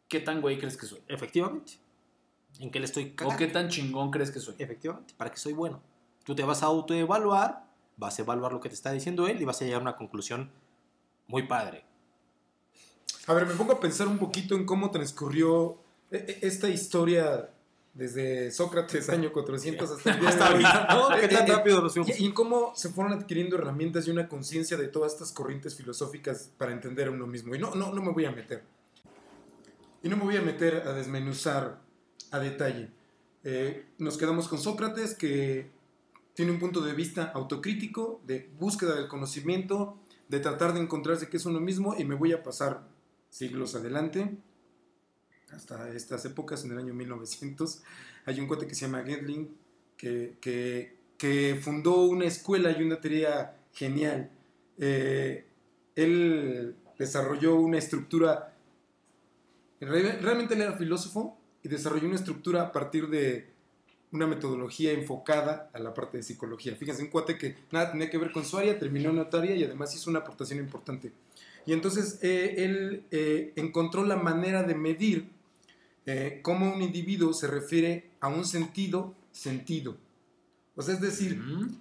[0.10, 1.00] ¿Qué tan güey crees que soy?
[1.08, 1.74] Efectivamente.
[2.60, 3.38] ¿En qué le estoy ¿O cagando?
[3.38, 4.56] qué tan chingón crees que soy?
[4.60, 5.82] Efectivamente, para que soy bueno.
[6.24, 7.66] Tú te vas a autoevaluar,
[7.98, 9.96] vas a evaluar lo que te está diciendo él y vas a llegar a una
[9.96, 10.52] conclusión
[11.28, 11.84] muy padre.
[13.28, 15.78] A ver, me pongo a pensar un poquito en cómo transcurrió
[16.12, 17.50] e- e- esta historia
[17.94, 20.63] desde Sócrates, año 400, hasta el día de hoy.
[20.63, 21.10] ¿no?
[21.20, 21.88] ¿Qué tan Eh, eh, rápido?
[22.08, 25.76] Y, y en cómo se fueron adquiriendo herramientas y una conciencia de todas estas corrientes
[25.76, 27.54] filosóficas para entender a uno mismo.
[27.56, 28.63] Y no, no, no me voy a meter.
[30.02, 31.80] Y no me voy a meter a desmenuzar
[32.34, 32.89] a detalle.
[33.43, 35.69] Eh, nos quedamos con Sócrates que
[36.34, 39.96] tiene un punto de vista autocrítico, de búsqueda del conocimiento,
[40.30, 42.82] de tratar de encontrarse qué es uno mismo y me voy a pasar
[43.30, 44.36] siglos adelante,
[45.52, 47.84] hasta estas épocas, en el año 1900.
[48.26, 49.50] Hay un cuate que se llama Gendling
[49.96, 54.32] que, que, que fundó una escuela y una teoría genial.
[54.80, 55.46] Eh,
[55.96, 58.56] él desarrolló una estructura,
[59.80, 63.47] re- realmente él era filósofo y desarrolló una estructura a partir de
[64.12, 66.76] una metodología enfocada a la parte de psicología.
[66.76, 69.63] Fíjense, un cuate que nada tenía que ver con su área, terminó en notaria y
[69.63, 71.12] además hizo una aportación importante.
[71.65, 75.30] Y entonces eh, él eh, encontró la manera de medir
[76.06, 79.97] eh, cómo un individuo se refiere a un sentido sentido.
[80.76, 81.76] O sea, es decir, Mm.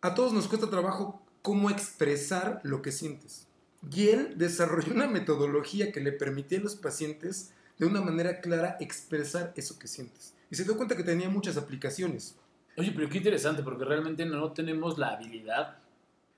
[0.00, 3.46] a todos nos cuesta trabajo cómo expresar lo que sientes.
[3.90, 8.76] Y él desarrolló una metodología que le permitía a los pacientes de una manera clara
[8.80, 10.34] expresar eso que sientes.
[10.50, 12.36] Y se dio cuenta que tenía muchas aplicaciones.
[12.76, 15.76] Oye, pero qué interesante, porque realmente no tenemos la habilidad,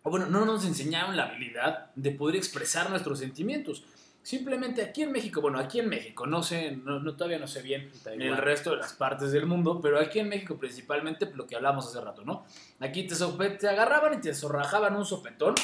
[0.02, 3.84] o bueno, no nos enseñaron la habilidad de poder expresar nuestros sentimientos.
[4.22, 7.60] Simplemente aquí en México, bueno, aquí en México, no sé, no, no- todavía no sé
[7.60, 11.46] bien en el resto de las partes del mundo, pero aquí en México principalmente lo
[11.46, 12.46] que hablamos hace rato, ¿no?
[12.80, 15.54] Aquí te, sope- te agarraban y te zorrajaban un sopetón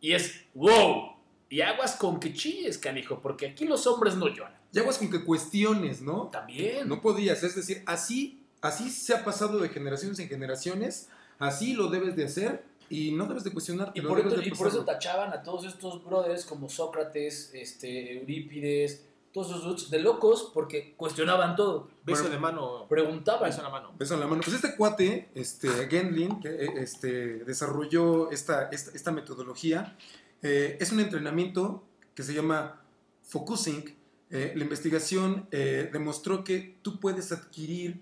[0.00, 1.14] y es wow.
[1.48, 4.59] Y aguas con que chilles, canijo, porque aquí los hombres no lloran.
[4.72, 6.28] Y aguas con que cuestiones, ¿no?
[6.32, 6.88] También.
[6.88, 11.88] No podías, es decir, así, así se ha pasado de generaciones en generaciones, así lo
[11.88, 13.90] debes de hacer y no debes de cuestionar.
[13.94, 16.68] Y lo por, debes esto- de y por eso tachaban a todos estos brothers como
[16.68, 21.88] Sócrates, este, Eurípides, todos esos dudes de locos porque cuestionaban todo.
[22.04, 22.86] Beso Bueno, de mano.
[22.88, 23.48] Preguntaban.
[23.48, 23.92] Beso en la mano.
[23.98, 24.42] Beso en la mano.
[24.44, 29.96] Pues este cuate, este, Gendlin, que eh, este, desarrolló esta, esta, esta metodología,
[30.42, 32.80] eh, es un entrenamiento que se llama
[33.22, 33.96] Focusing.
[34.30, 38.00] Eh, la investigación eh, demostró que tú puedes adquirir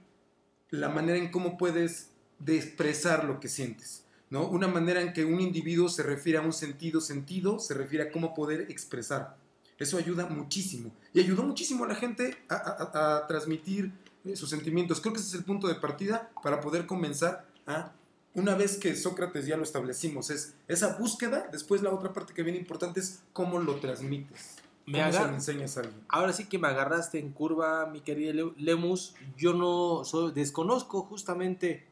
[0.70, 4.04] la manera en cómo puedes de expresar lo que sientes.
[4.30, 4.46] ¿no?
[4.46, 8.12] Una manera en que un individuo se refiere a un sentido, sentido, se refiere a
[8.12, 9.36] cómo poder expresar.
[9.78, 10.92] Eso ayuda muchísimo.
[11.14, 13.92] Y ayudó muchísimo a la gente a, a- transmitir
[14.24, 15.00] eh, sus sentimientos.
[15.00, 17.92] Creo que ese es el punto de partida para poder comenzar a,
[18.34, 22.42] una vez que Sócrates ya lo establecimos, es esa búsqueda, después la otra parte que
[22.42, 24.57] viene importante es cómo lo transmites.
[24.88, 26.04] Me ¿Cómo se enseñas a alguien?
[26.08, 29.14] Ahora sí que me agarraste en curva, mi querida Le- Lemus.
[29.36, 31.86] Yo no soy, desconozco justamente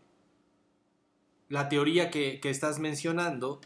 [1.48, 3.60] la teoría que, que estás mencionando,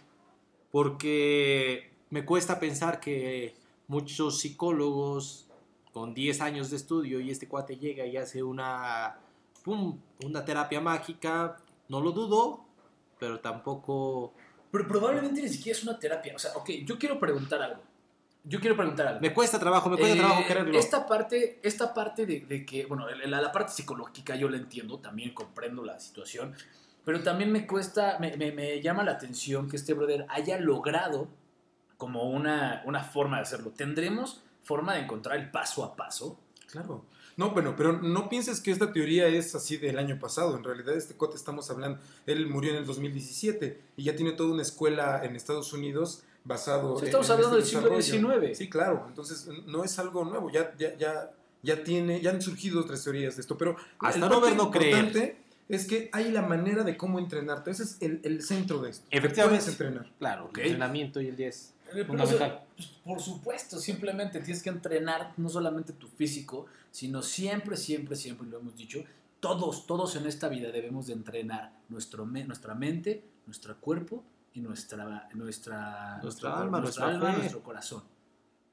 [0.71, 3.55] porque me cuesta pensar que
[3.89, 5.47] muchos psicólogos
[5.93, 9.19] con 10 años de estudio y este cuate llega y hace una,
[9.65, 11.57] pum, una terapia mágica,
[11.89, 12.65] no lo dudo,
[13.19, 14.33] pero tampoco...
[14.71, 16.37] Pero probablemente ni siquiera es una terapia.
[16.37, 17.83] O sea, ok, yo quiero preguntar algo.
[18.45, 19.21] Yo quiero preguntar algo.
[19.21, 20.79] Me cuesta trabajo, me cuesta Eh, trabajo quererlo.
[20.79, 24.99] Esta parte, esta parte de, de que, bueno, la, la parte psicológica yo la entiendo,
[24.99, 26.55] también comprendo la situación,
[27.05, 31.29] pero también me cuesta, me, me- me llama la atención que este brother haya logrado
[31.99, 33.73] como una, una forma de hacerlo.
[33.77, 36.39] ¿Tendremos forma de encontrar el paso a paso?
[36.71, 37.05] Claro.
[37.37, 40.57] No, bueno, pero no pienses que esta teoría es así del año pasado.
[40.57, 44.53] En realidad, este cuate estamos hablando, él murió en el 2017 y ya tiene toda
[44.53, 48.41] una escuela en Estados Unidos basado estamos en hablando este del siglo.
[48.41, 48.59] XIX.
[48.59, 49.05] Sí, claro.
[49.09, 50.51] Entonces, no es algo nuevo.
[50.51, 51.31] Ya, ya, ya,
[51.63, 53.57] ya tiene, ya han surgido otras teorías de esto.
[53.59, 54.97] Pero Hasta el no ver, no creer.
[55.05, 55.37] importante
[55.69, 57.71] es que hay la manera de cómo entrenarte.
[57.71, 59.07] Ese es el, el centro de esto.
[59.11, 59.63] Efectivamente.
[59.65, 60.11] Puedes entrenar.
[60.19, 60.59] Claro, Ok.
[60.59, 61.57] el entrenamiento y el 10.
[61.57, 62.49] Eh, pero Fundamental.
[62.51, 68.17] eso, pues, por supuesto, simplemente tienes que entrenar no solamente tu físico, sino siempre, siempre,
[68.17, 69.03] siempre, lo hemos dicho,
[69.41, 75.29] todos, todos en esta vida debemos de entrenar nuestro, nuestra mente, nuestro cuerpo y nuestra,
[75.35, 78.03] nuestra, Nuestra nuestro- alma, nuestra alma, nuestro corazón.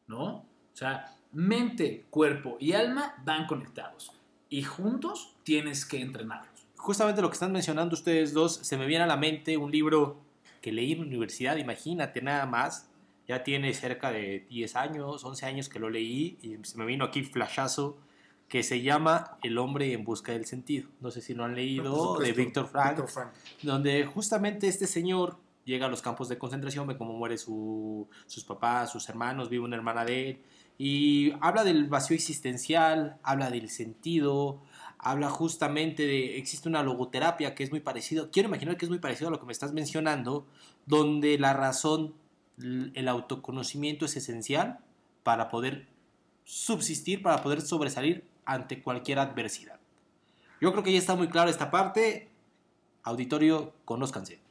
[0.07, 0.25] ¿No?
[0.37, 4.11] O sea, mente, cuerpo y alma van conectados.
[4.49, 6.65] Y juntos tienes que entrenarlos.
[6.77, 10.21] Justamente lo que están mencionando ustedes dos, se me viene a la mente un libro
[10.61, 12.89] que leí en la universidad, imagínate nada más.
[13.27, 17.03] Ya tiene cerca de 10 años, 11 años que lo leí y se me vino
[17.03, 17.97] aquí flashazo
[18.47, 20.87] que se llama El hombre en busca del sentido.
[21.01, 23.33] No sé si lo han leído, supuesto, de Víctor Frank, Frank.
[23.63, 25.37] donde justamente este señor
[25.67, 29.65] llega a los campos de concentración, ve cómo muere su- sus papás, sus hermanos, vive
[29.65, 30.41] una hermana de él,
[30.77, 34.61] y habla del vacío existencial, habla del sentido,
[34.97, 38.99] habla justamente de, existe una logoterapia que es muy parecido, quiero imaginar que es muy
[38.99, 40.47] parecido a lo que me estás mencionando,
[40.85, 42.13] donde la razón,
[42.59, 44.79] el autoconocimiento es esencial
[45.23, 45.87] para poder
[46.45, 49.79] subsistir, para poder sobresalir ante cualquier adversidad.
[50.61, 52.29] Yo creo que ya está muy claro esta parte.
[53.03, 54.46] Auditorio, conózcanse.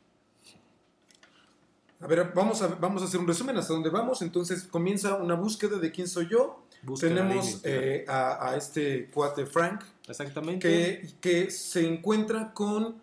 [2.00, 4.22] A ver, vamos a, vamos a hacer un resumen hasta dónde vamos.
[4.22, 6.62] Entonces comienza una búsqueda de quién soy yo.
[6.82, 10.60] Búsqueda Tenemos eh, a, a este cuate Frank Exactamente.
[10.68, 13.00] que, que se encuentra con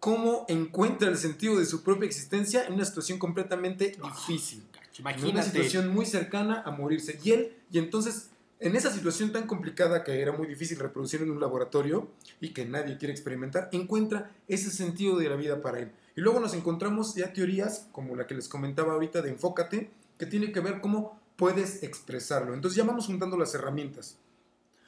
[0.00, 4.62] cómo encuentra el sentido de su propia existencia en una situación completamente difícil.
[4.98, 5.50] En una Imagínate.
[5.50, 7.18] situación muy cercana a morirse.
[7.22, 11.30] Y él, y entonces, en esa situación tan complicada que era muy difícil reproducir en
[11.30, 12.08] un laboratorio
[12.40, 15.92] y que nadie quiere experimentar, encuentra ese sentido de la vida para él.
[16.18, 20.26] Y luego nos encontramos ya teorías como la que les comentaba ahorita de Enfócate, que
[20.26, 22.54] tiene que ver cómo puedes expresarlo.
[22.54, 24.16] Entonces ya vamos juntando las herramientas.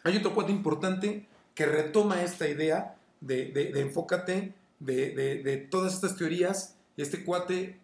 [0.03, 5.13] Hay otro cuate importante que retoma esta idea de, de- de Enfócate, de-
[5.45, 6.75] de todas estas teorías.
[6.97, 7.79] Este cuate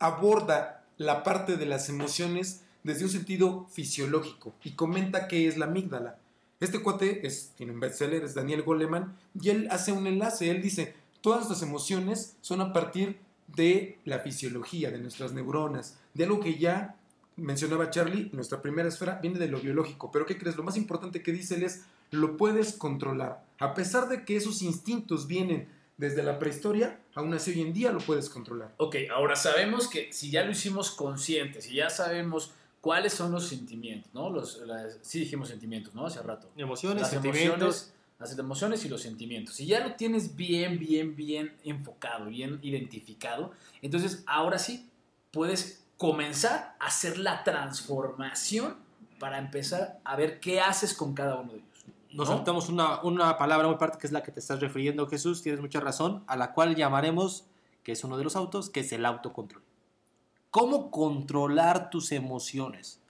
[0.00, 5.66] aborda la parte de las emociones desde un sentido fisiológico y comenta qué es la
[5.66, 6.18] amígdala.
[6.58, 10.60] Este cuate es, tiene un bestseller, es Daniel Goleman, y él hace un enlace, él
[10.60, 16.38] dice, todas las emociones son a partir de la fisiología, de nuestras neuronas, de algo
[16.38, 16.96] que ya
[17.36, 20.56] mencionaba Charlie, nuestra primera esfera viene de lo biológico, pero ¿qué crees?
[20.56, 23.42] Lo más importante que dice él es, lo puedes controlar.
[23.58, 27.90] A pesar de que esos instintos vienen desde la prehistoria, aún así hoy en día
[27.90, 28.74] lo puedes controlar.
[28.76, 33.48] Ok, ahora sabemos que si ya lo hicimos consciente, si ya sabemos cuáles son los
[33.48, 34.28] sentimientos, ¿no?
[34.28, 36.04] Los, las- sí dijimos sentimientos, ¿no?
[36.06, 36.50] Hace rato.
[36.56, 37.52] Emociones, las sentimientos.
[37.52, 39.56] emociones, las emociones y los sentimientos.
[39.56, 44.88] Si ya lo tienes bien, bien, bien enfocado, bien identificado, entonces ahora sí
[45.30, 48.76] puedes comenzar a hacer la transformación
[49.18, 51.86] para empezar a ver qué haces con cada uno de ellos.
[52.10, 52.36] Nos ¿no?
[52.36, 55.60] saltamos una, una palabra muy parte que es la que te estás refiriendo, Jesús, tienes
[55.60, 57.46] mucha razón, a la cual llamaremos,
[57.82, 59.62] que es uno de los autos, que es el autocontrol.
[60.50, 63.00] ¿Cómo controlar tus emociones?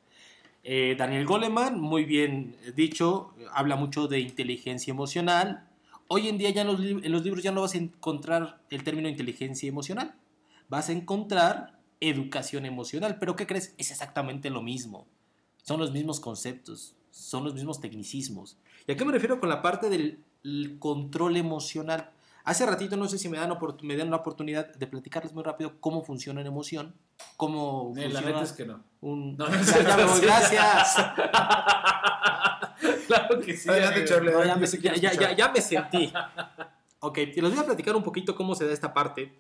[0.67, 5.69] Eh, Daniel Goleman, muy bien dicho, habla mucho de inteligencia emocional.
[6.09, 8.83] Hoy en día ya en los, en los libros ya no vas a encontrar el
[8.83, 10.15] término inteligencia emocional,
[10.71, 13.75] vas a encontrar educación emocional, pero ¿qué crees?
[13.77, 15.07] Es exactamente lo mismo.
[15.63, 18.57] Son los mismos conceptos, son los mismos tecnicismos.
[18.87, 22.11] ¿Y a qué me refiero con la parte del el control emocional?
[22.45, 25.81] Hace ratito no sé si me dan, me dan una oportunidad de platicarles muy rápido
[25.81, 26.95] cómo funciona una emoción,
[27.39, 28.85] cómo Eh, la funciona neta es que no.
[29.01, 29.35] un...
[29.37, 29.83] No, no sé.
[29.83, 30.95] ya me voy, gracias.
[33.07, 33.69] claro que sí.
[33.69, 34.05] Adelante.
[34.05, 34.33] Charlie.
[34.33, 36.13] No, ya, ya- ya- ya- ya me sentí.
[37.01, 39.37] Ok, y les voy a platicar un poquito cómo se da esta parte.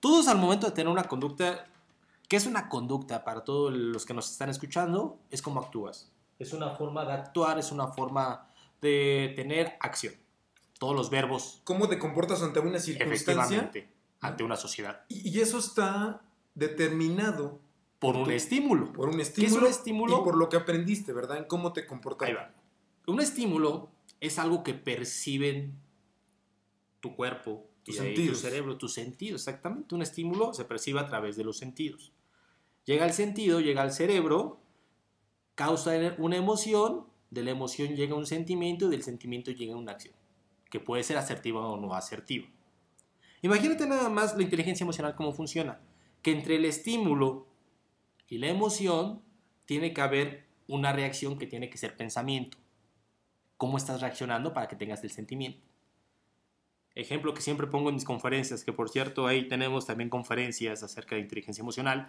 [0.00, 1.66] Todos al momento de tener una conducta,
[2.28, 5.18] ¿qué es una conducta para todos los que nos están escuchando?
[5.30, 6.10] Es cómo actúas.
[6.38, 8.48] Es una forma de actuar, es una forma
[8.80, 10.14] de tener acción.
[10.82, 13.32] Todos los verbos, ¿Cómo te comportas ante una circunstancia?
[13.32, 13.88] efectivamente,
[14.20, 15.04] ante una sociedad.
[15.08, 16.22] Y, y eso está
[16.56, 17.60] determinado
[18.00, 18.92] Por un Tú- estímulo.
[18.92, 20.20] por un es estímulo, un estímulo?
[20.20, 21.38] y por lo que aprendiste, ¿verdad?
[21.38, 22.28] En cómo te comportas.
[22.28, 22.52] Ahí va.
[23.06, 23.90] Un estímulo
[24.20, 25.74] es algo que perciben
[27.00, 28.38] tu cuerpo, Tus sentidos.
[28.40, 29.94] tu cerebro, tus sentidos, exactamente.
[29.94, 32.12] Un estímulo se percibe a través de los sentidos.
[32.84, 34.60] Llega al sentido, llega al cerebro,
[35.54, 40.14] causa una emoción, de la emoción llega un sentimiento y del sentimiento llega una acción,
[40.72, 42.48] que puede ser asertiva o no asertiva.
[43.42, 45.78] Imagínate nada más la inteligencia emocional cómo funciona,
[46.22, 47.46] que entre el estímulo
[48.26, 49.20] y la emoción
[49.66, 52.56] tiene que haber una reacción que tiene que ser pensamiento.
[53.58, 55.60] ¿Cómo estás reaccionando para que tengas el sentimiento?
[56.94, 61.16] Ejemplo que siempre pongo en mis conferencias, que por cierto ahí tenemos también conferencias acerca
[61.16, 62.08] de inteligencia emocional.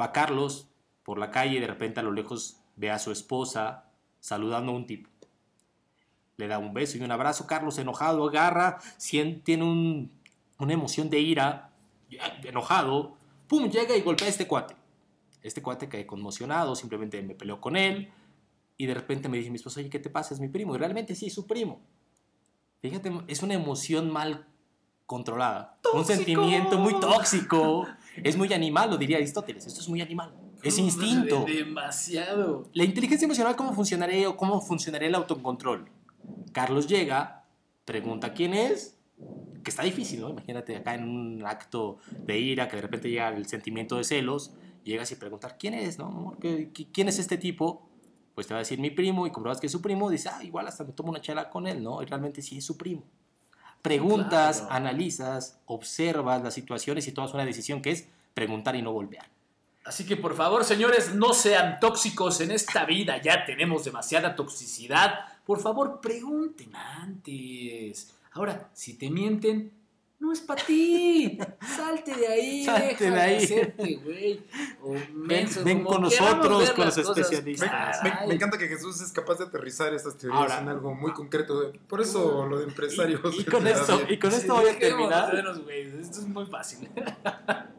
[0.00, 0.70] Va Carlos
[1.02, 3.84] por la calle y de repente a lo lejos ve a su esposa
[4.18, 5.10] saludando a un tipo.
[6.40, 7.46] Le da un beso y un abrazo.
[7.46, 8.78] Carlos enojado agarra,
[9.44, 10.10] tiene un-
[10.58, 11.70] una emoción de ira,
[12.44, 13.14] enojado,
[13.46, 14.74] pum, llega y golpea a este cuate.
[15.42, 18.10] Este cuate cae conmocionado, simplemente me peleó con él
[18.76, 20.34] y de repente me dice mi esposa, oye, ¿qué te pasa?
[20.34, 20.74] Es mi primo.
[20.74, 21.80] Y realmente sí, es su primo.
[22.80, 24.46] Fíjate, es una emoción mal
[25.06, 25.76] controlada.
[25.92, 27.86] Un sentimiento muy tóxico.
[28.22, 29.66] Es muy animal, lo diría Aristóteles.
[29.66, 30.32] Esto es muy animal.
[30.62, 31.44] Es instinto.
[31.46, 32.68] Demasiado.
[32.74, 35.88] La inteligencia emocional, ¿cómo funcionaría o cómo funcionaría el autocontrol?
[36.52, 37.44] Carlos llega,
[37.84, 38.96] pregunta quién es,
[39.62, 40.30] que está difícil, ¿no?
[40.30, 44.52] Imagínate acá en un acto de ira, que de repente llega el sentimiento de celos,
[44.84, 46.36] llegas y preguntar quién es, ¿no?
[46.92, 47.86] ¿Quién es este tipo?
[48.34, 50.42] Pues te va a decir mi primo y compruebas que es su primo, dices, ah,
[50.42, 52.02] igual hasta me tomo una chela con él, ¿no?
[52.02, 53.02] Y realmente sí es su primo.
[53.82, 54.74] Preguntas, Claro.
[54.74, 59.22] analizas, observas las situaciones y tomas una decisión que es preguntar y no volver.
[59.84, 63.20] Así que por favor, señores, no sean tóxicos en esta vida.
[63.22, 65.14] Ya tenemos demasiada toxicidad.
[65.50, 68.14] Por favor, pregunten antes.
[68.30, 69.72] Ahora, si te mienten,
[70.20, 71.40] no es para ti.
[71.76, 72.64] Salte de ahí.
[72.66, 73.44] Salte de ahí.
[73.44, 74.44] hacerte, güey.
[74.80, 76.98] O menso, ven con nosotros, con los cosas.
[76.98, 78.00] especialistas.
[78.28, 81.72] Me, encanta que Jesús es capaz de aterrizar estas teorías Ahora- en algo muy concreto.
[81.88, 83.20] Por eso lo de empresarios.
[83.36, 85.34] Y, y con esto, y con Sí, esto voy a terminar.
[85.34, 86.88] Esto es muy fácil.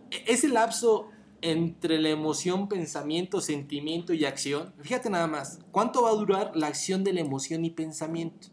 [0.09, 1.09] Ese lapso
[1.41, 6.67] entre la emoción, pensamiento, sentimiento y acción, fíjate nada más, ¿cuánto va a durar la
[6.67, 8.47] acción de la emoción y pensamiento?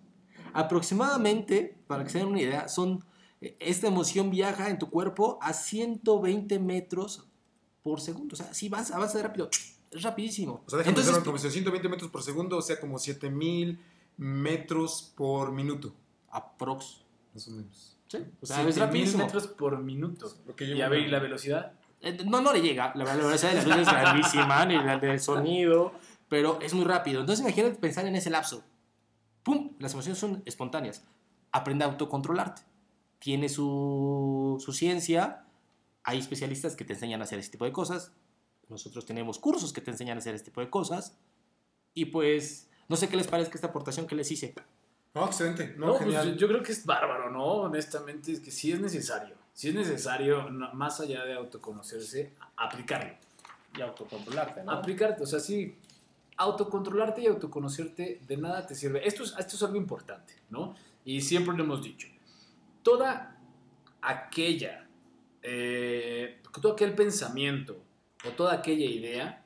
[0.54, 3.04] Aproximadamente, para que se den una idea, son
[3.40, 7.24] eh, esta emoción viaja en tu cuerpo a 120 metros
[7.82, 8.34] por segundo.
[8.34, 9.48] O sea, si vas, avanza rápido,
[9.90, 10.62] es rapidísimo.
[10.66, 11.52] O sea, déjame Entonces, hacer una conversión.
[11.52, 13.78] 120 metros por segundo, o sea, como 7000
[14.16, 15.94] metros por minuto,
[16.30, 17.02] aprox.
[17.34, 17.96] más o menos.
[18.08, 19.24] Sí, o sea, Siete es mil rapidísimo.
[19.24, 20.32] metros por minuto.
[20.46, 21.77] Lo que Y a ver, una- ¿y la velocidad?
[22.00, 22.92] Eh, No, no le llega.
[22.94, 25.92] La, velocidad de la luz es grandísima, ni la del sonido,
[26.28, 27.20] pero es muy rápido.
[27.20, 28.64] Entonces imagínate pensar en ese lapso.
[29.42, 29.72] ¡Pum!
[29.78, 31.04] Las emociones son espontáneas.
[31.52, 32.62] Aprende a autocontrolarte.
[33.18, 35.46] Tiene su, su ciencia.
[36.04, 38.12] Hay especialistas que te enseñan a hacer este tipo de cosas.
[38.68, 41.16] Nosotros tenemos cursos que te enseñan a hacer este tipo de cosas.
[41.94, 44.54] Y pues, no sé qué les parezca esta aportación que les hice.
[45.14, 45.74] No, excelente.
[45.76, 47.44] No, No, pues yo, yo creo que es bárbaro, ¿no?
[47.44, 49.34] Honestamente, es que sí es necesario.
[49.52, 53.14] Sí es necesario, no- más allá de autoconocerse, aplicarlo.
[53.76, 55.76] Y autocontrolarte, Aplicarte, o sea, sí,
[56.36, 59.06] autocontrolarte y autoconocerte de nada te sirve.
[59.06, 60.74] Esto es, esto es algo importante, ¿no?
[61.04, 62.06] Y siempre lo hemos dicho.
[62.82, 63.36] Toda
[64.00, 64.86] aquella,
[65.42, 67.80] eh, todo aquel pensamiento
[68.24, 69.44] o toda aquella idea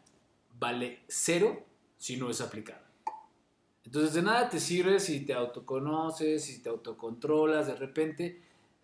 [0.58, 1.64] vale cero
[1.98, 2.81] si no es aplicada.
[3.84, 8.40] Entonces de nada te sirve si te autoconoces, si te autocontrolas de repente,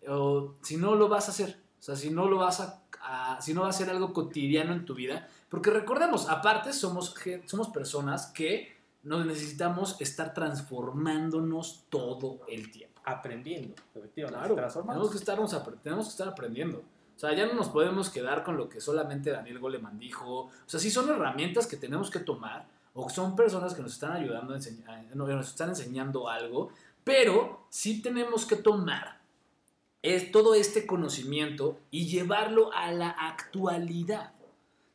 [0.07, 1.57] o si no lo vas a hacer.
[1.79, 4.73] O sea, si no lo vas a, a- si no va a ser algo cotidiano
[4.73, 5.27] en tu vida.
[5.49, 13.01] Porque recordemos, aparte somos, somos personas que nos necesitamos estar transformándonos todo el tiempo.
[13.05, 14.39] Aprendiendo, efectivamente.
[14.39, 14.55] Claro,
[14.93, 16.79] tenemos que, estarnos tenemos que estar aprendiendo.
[17.15, 20.41] O sea, ya no nos podemos quedar con lo que solamente Daniel Goleman dijo.
[20.43, 22.67] O sea, sí son herramientas que tenemos que tomar
[22.99, 26.69] o son personas que nos están ayudando a enseñar, nos están enseñando algo,
[27.03, 29.19] pero sí tenemos que tomar
[30.01, 34.31] es todo este conocimiento y llevarlo a la actualidad,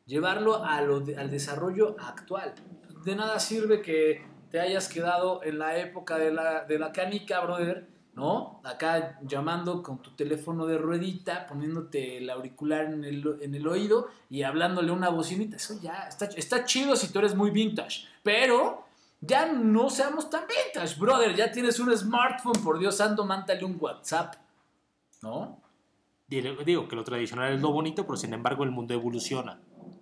[0.05, 2.55] llevarlo al desarrollo actual.
[3.03, 7.39] De nada sirve que te hayas quedado en la época de la, de la canica,
[7.41, 8.61] brother, ¿no?
[8.63, 14.07] Acá llamando con tu teléfono de ruedita, poniéndote el auricular en el, en el oído
[14.29, 15.57] y hablándole una bocinita.
[15.57, 18.85] Eso ya está, está chido si tú eres muy vintage, pero
[19.21, 21.35] ya no seamos tan vintage, brother.
[21.35, 24.35] Ya tienes un smartphone, por Dios santo, mántale un WhatsApp,
[25.21, 25.59] ¿no?
[26.27, 29.59] Digo que lo tradicional es lo bonito, pero sin embargo el mundo evoluciona.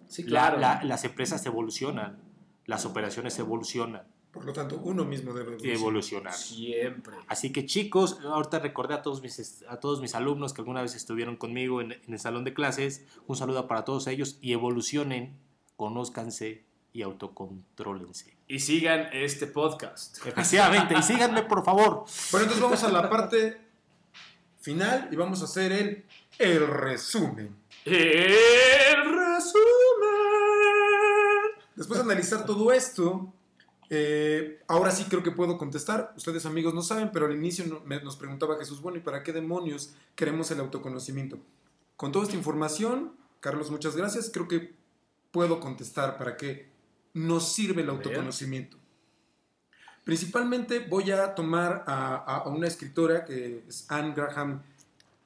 [0.07, 0.57] Sí, La- claro.
[0.59, 2.20] la- las empresas evolucionan,
[2.66, 4.03] las operaciones evolucionan,
[4.34, 5.77] Por lo tanto, uno mismo debe evolucionar.
[5.77, 6.34] evolucionar.
[6.34, 7.15] Siempre.
[7.27, 10.95] Así que chicos, ahorita recordé a todos mis, a todos mis alumnos que alguna vez
[10.95, 13.05] estuvieron conmigo en, en el salón de clases.
[13.27, 15.38] Un saludo para todos ellos y evolucionen,
[15.77, 18.36] conózcanse y autocontrólense.
[18.47, 20.17] Y sigan este podcast.
[20.25, 22.05] Efectivamente, y síganme por favor.
[22.31, 23.61] Bueno, entonces vamos a la parte
[24.61, 26.05] final y vamos a hacer el,
[26.39, 27.55] el resumen.
[27.86, 29.73] El resumen.
[31.75, 33.34] Después de analizar todo esto,
[33.95, 36.13] eh, ahora sí creo que puedo contestar.
[36.17, 39.21] Ustedes amigos no saben, pero al inicio no- me- nos preguntaba Jesús, bueno, ¿y para
[39.21, 41.37] qué demonios queremos el autoconocimiento?
[41.95, 44.31] Con toda esta información, Carlos, muchas gracias.
[44.33, 44.73] Creo que
[45.31, 46.69] puedo contestar para qué
[47.13, 48.77] nos sirve el autoconocimiento.
[50.03, 54.61] Principalmente voy a tomar a, a- a una escritora que es Anne Graham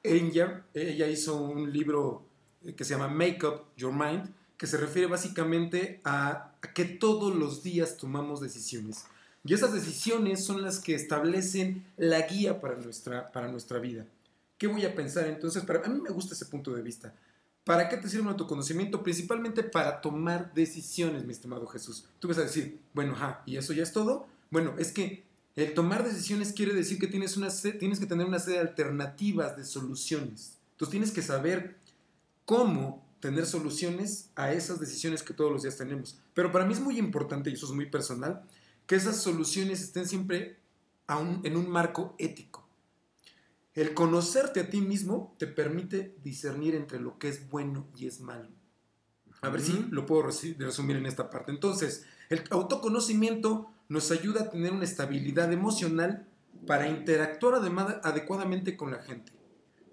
[0.02, 0.62] Enger.
[0.74, 2.22] Ella hizo un libro
[2.64, 6.84] eh, que se llama Make Up Your Mind, que se refiere básicamente a, a que
[6.84, 9.06] todos los días tomamos decisiones.
[9.44, 14.04] Y esas decisiones son las que establecen la guía para nuestra, para nuestra vida.
[14.58, 15.64] ¿Qué voy a pensar entonces?
[15.64, 17.14] Para, a mí me gusta ese punto de vista.
[17.64, 19.02] ¿Para qué te sirve un autoconocimiento?
[19.02, 22.06] Principalmente para tomar decisiones, mi estimado Jesús.
[22.18, 24.26] Tú vas a decir, bueno, ajá, ¿y eso ya es todo?
[24.50, 27.48] Bueno, es que el tomar decisiones quiere decir que tienes, una
[27.78, 30.56] tienes que tener una serie de alternativas, de soluciones.
[30.72, 31.76] Entonces tienes que saber
[32.44, 36.18] cómo tener soluciones a esas decisiones que todos los días tenemos.
[36.34, 38.42] Pero para mí es muy importante, y eso es muy personal,
[38.86, 40.58] que esas soluciones estén siempre
[41.06, 42.66] a un- en un marco ético.
[43.74, 48.20] El conocerte a ti mismo te permite discernir entre lo que es bueno y es
[48.20, 48.48] malo.
[49.40, 51.52] A ver si lo puedo resumir en esta parte.
[51.52, 56.26] Entonces, el autoconocimiento nos ayuda a tener una estabilidad emocional
[56.66, 57.54] para interactuar
[58.02, 59.32] adecuadamente con la gente,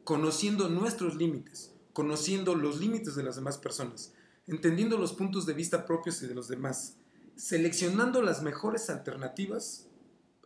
[0.04, 4.12] conociendo nuestros límites, conociendo los límites de las demás personas,
[4.48, 6.98] entendiendo los puntos de vista propios y de los demás,
[7.38, 9.88] seleccionando las mejores alternativas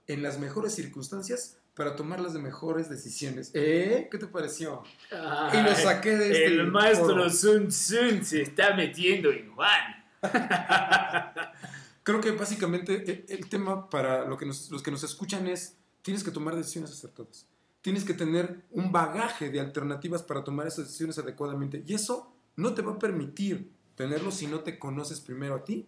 [0.07, 3.49] en las mejores circunstancias para tomar las mejores decisiones.
[3.55, 4.07] ¿Eh?
[4.11, 4.83] ¿Qué te pareció?
[5.11, 7.29] Y lo saqué de este El maestro.
[7.31, 10.05] Sun Tsun se está metiendo en Juan.
[12.03, 15.75] Creo que básicamente el, el tema para lo que nos- los que nos escuchan es,
[16.01, 17.45] tienes que tomar decisiones acertadas.
[17.81, 21.83] Tienes que tener un bagaje de alternativas para tomar esas decisiones adecuadamente.
[21.87, 25.87] Y eso no te va a permitir tenerlo si no te conoces primero a ti,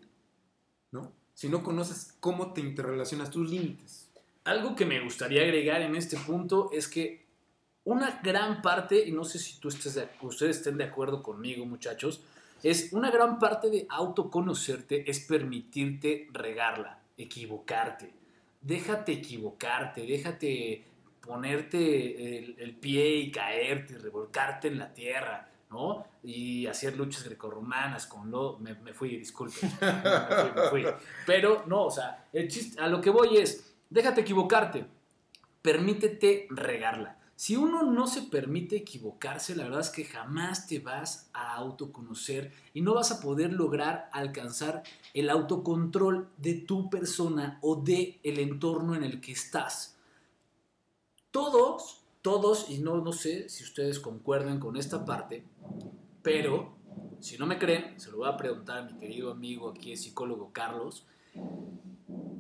[0.92, 1.12] ¿no?
[1.34, 4.10] Si no conoces cómo te interrelacionas tus límites.
[4.44, 7.26] Algo que me gustaría agregar en este punto es que
[7.84, 11.66] una gran parte, y no sé si tú estés de- ustedes estén de acuerdo conmigo,
[11.66, 12.22] muchachos,
[12.64, 18.12] es una gran parte de autoconocerte es permitirte regarla, equivocarte.
[18.62, 20.84] Déjate equivocarte, déjate
[21.22, 26.06] ponerte el, el pie y caerte, y revolcarte en la tierra, ¿no?
[26.24, 28.58] Y hacer luchas grecorromanas con lo...
[28.60, 29.72] Me, me fui, disculpen.
[29.82, 30.86] Me fui, me fui.
[31.26, 34.86] Pero no, o sea, el chiste, a lo que voy es, déjate equivocarte,
[35.62, 37.18] permítete regarla.
[37.42, 42.52] Si uno no se permite equivocarse, la verdad es que jamás te vas a autoconocer
[42.72, 44.84] y no vas a poder lograr alcanzar
[45.16, 49.98] el autocontrol de tu persona o de el entorno en el que estás.
[51.32, 55.46] Todos, todos, y no, no sé si ustedes concuerden con esta parte,
[56.22, 56.76] pero
[57.22, 59.98] si no me creen, se lo voy a preguntar a mi querido amigo aquí, el
[59.98, 61.06] psicólogo Carlos,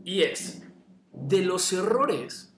[0.03, 0.63] y es,
[1.13, 2.53] de los errores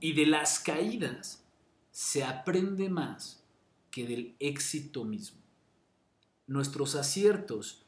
[0.00, 1.44] y de las caídas
[1.92, 3.44] se aprende más
[3.90, 5.40] que del éxito mismo.
[6.46, 7.84] Nuestros aciertos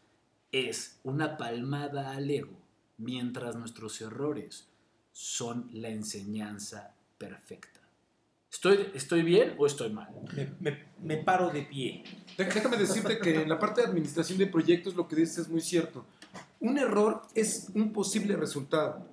[0.53, 2.57] es una palmada al ego,
[2.99, 4.69] mientras nuestros errores
[5.13, 6.95] son la enseñanza
[7.31, 7.79] perfecta.
[8.51, 10.09] ¿Estoy, ¿Estoy bien o estoy mal?
[10.35, 12.03] Me, me- me paro de pie.
[12.37, 15.61] Déjame decirte que en la parte de administración de proyectos lo que dices es muy
[15.61, 16.05] cierto.
[16.59, 19.07] Un error es un posible resultado.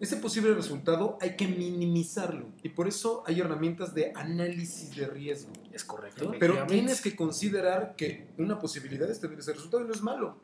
[0.00, 5.50] Ese posible resultado hay que minimizarlo y por eso hay herramientas de análisis de riesgo.
[5.72, 6.32] ¿Es correcto?
[6.38, 10.36] Pero tienes que considerar que una posibilidad es tener ese resultado y no es malo.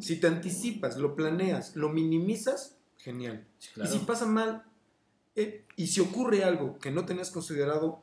[0.00, 3.44] Si te anticipas, lo planeas, lo minimizas, genial.
[3.58, 3.90] Sí, claro.
[3.90, 4.62] Y si pasa mal,
[5.36, 8.02] eh, y si ocurre algo que no tenías considerado,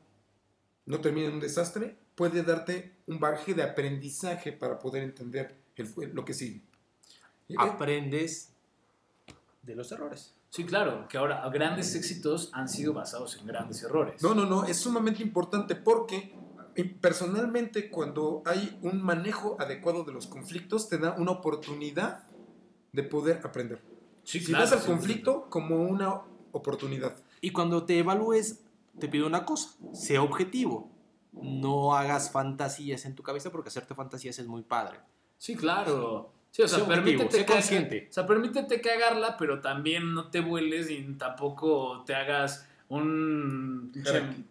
[0.86, 5.94] no termina en un desastre, puede darte un bagaje de aprendizaje para poder entender el-
[6.14, 6.62] lo que sigue.
[7.48, 8.50] Eh, Aprendes
[9.64, 10.34] de los errores.
[10.50, 14.22] Sí, claro, que ahora grandes éxitos han sido basados en grandes errores.
[14.24, 16.34] No, no, no, es sumamente importante porque
[16.76, 22.24] eh, personalmente cuando hay un manejo adecuado de los conflictos te da una oportunidad
[22.92, 23.80] de poder aprender.
[24.24, 26.22] Sí, Si claro, ves al sí, conflicto como una
[26.52, 27.16] oportunidad.
[27.41, 28.62] Y cuando te evalúes,
[29.00, 30.91] te pido una cosa, sea objetivo.
[31.32, 35.00] No hagas fantasías en tu cabeza porque hacerte fantasías es muy padre.
[35.38, 36.32] Sí, claro.
[36.52, 38.08] Sí, o sea, objetivo, permítete, sé cagar- consciente.
[38.10, 43.91] o sea, permítete cagarla, pero también no te vueles y tampoco te hagas un...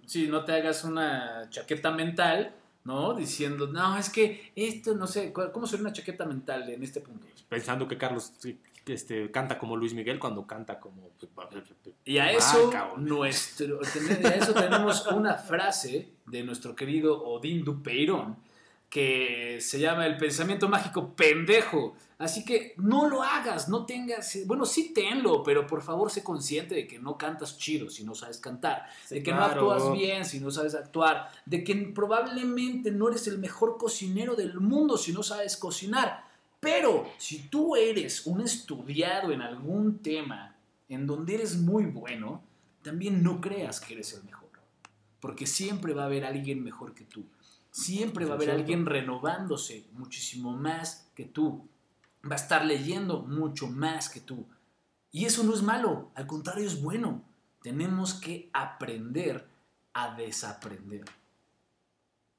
[0.07, 3.15] Sí, no te hagas una chaqueta mental, ¿no?
[3.15, 7.01] Diciendo, no, es que esto, no sé, ¿cu- ¿cómo sería una chaqueta mental en este
[7.01, 7.27] punto?
[7.49, 8.33] Pensando que Carlos
[8.95, 11.11] este, canta como Luis Miguel cuando canta como...
[12.05, 18.37] Y a eso, nuestro, a eso tenemos una frase de nuestro querido Odín Dupeirón
[18.89, 21.95] que se llama el pensamiento mágico pendejo.
[22.19, 26.75] Así que no lo hagas, no tengas, bueno, sí tenlo, pero por favor sé consciente
[26.75, 29.67] de que no cantas chido si no sabes cantar, de que claro.
[29.67, 34.35] no actúas bien si no sabes actuar, de que probablemente no eres el mejor cocinero
[34.35, 36.28] del mundo si no sabes cocinar.
[36.61, 40.57] Pero si tú eres un estudiado en algún tema
[40.89, 42.43] en donde eres muy bueno,
[42.83, 44.49] también no creas que eres el mejor.
[45.21, 47.27] Porque siempre va a haber alguien mejor que tú.
[47.71, 51.69] Siempre va a haber alguien renovándose muchísimo más que tú.
[52.25, 54.47] Va a estar leyendo mucho más que tú.
[55.11, 57.25] Y eso no es malo, al contrario es bueno.
[57.63, 59.47] Tenemos que aprender
[59.93, 61.05] a desaprender.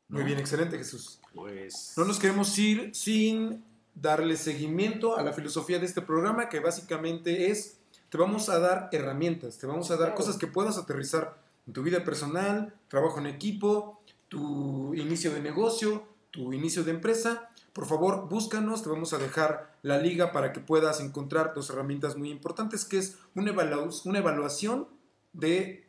[0.08, 1.20] Muy bien, excelente Jesús.
[1.34, 1.94] Pues...
[1.98, 3.64] No nos queremos ir sin
[4.02, 7.78] darle seguimiento a la filosofía de este programa, que básicamente es,
[8.10, 11.38] te vamos a dar herramientas, te vamos a dar cosas que puedas aterrizar
[11.68, 17.50] en tu vida personal, trabajo en equipo, tu inicio de negocio, tu inicio de empresa.
[17.74, 22.18] Por favor, búscanos, te vamos a dejar la liga para que puedas encontrar dos herramientas
[22.18, 24.88] muy importantes, que es una, evalu- una evaluación
[25.34, 25.86] de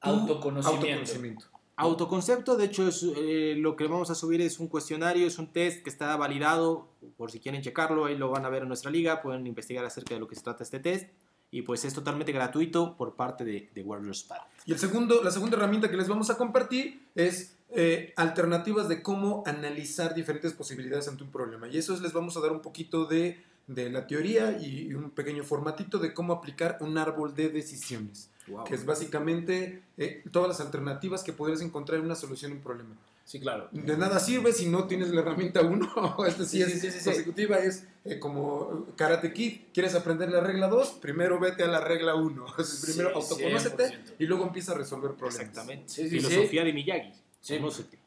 [0.00, 1.46] autoconocimiento.
[1.76, 5.82] Autoconcepto, de hecho, eh, lo que vamos a subir es un cuestionario, es un test
[5.82, 9.22] que está validado, por si quieren checarlo, ahí lo van a ver en nuestra liga,
[9.22, 11.08] pueden investigar acerca de lo que se trata este test,
[11.50, 14.42] y pues es totalmente gratuito por parte de, de Warriors Path.
[14.66, 19.02] Y el segundo, la segunda herramienta que les vamos a compartir es eh, alternativas de
[19.02, 21.68] cómo analizar diferentes posibilidades ante un problema.
[21.68, 25.44] Y eso es, les vamos a dar un poquito de la teoría y un pequeño
[25.44, 28.30] formatito de cómo aplicar un árbol de decisiones,
[28.66, 32.60] que es básicamente eh, todas las alternativas que podrías encontrar en una solución a un
[32.60, 32.96] problema.
[33.24, 33.68] Sí, claro.
[33.70, 36.90] De nada sirve si no tienes la herramienta 1, esta sí, Sí, es sí, sí,
[36.90, 37.04] sí, sí.
[37.04, 41.80] consecutiva, es eh, como Karate Kid, quieres aprender la regla 2, primero vete a la
[41.80, 42.46] regla 1,
[42.82, 43.98] primero Sí, autoconócete 100%.
[44.18, 45.40] y luego empieza a resolver problemas.
[45.40, 45.88] Exactamente.
[45.88, 47.12] Sí, sí, Filosofía de Miyagi.
[47.40, 47.56] Sí.
[47.58, 47.98] Conócete.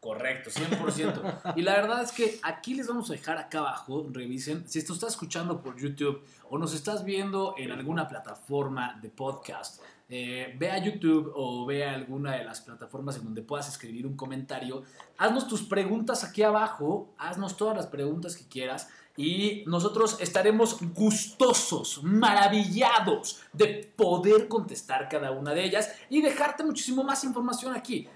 [0.00, 1.54] Correcto, 100%.
[1.56, 4.94] Y la verdad es que aquí les vamos a dejar acá abajo, revisen, si esto
[4.94, 10.70] estás escuchando por YouTube o nos estás viendo en alguna plataforma de podcast, eh, ve
[10.70, 14.82] a YouTube o ve a alguna de las plataformas en donde puedas escribir un comentario.
[15.18, 22.02] Haznos tus preguntas aquí abajo, haznos todas las preguntas que quieras y nosotros estaremos gustosos,
[22.02, 28.08] maravillados de poder contestar cada una de ellas y dejarte muchísimo más información aquí.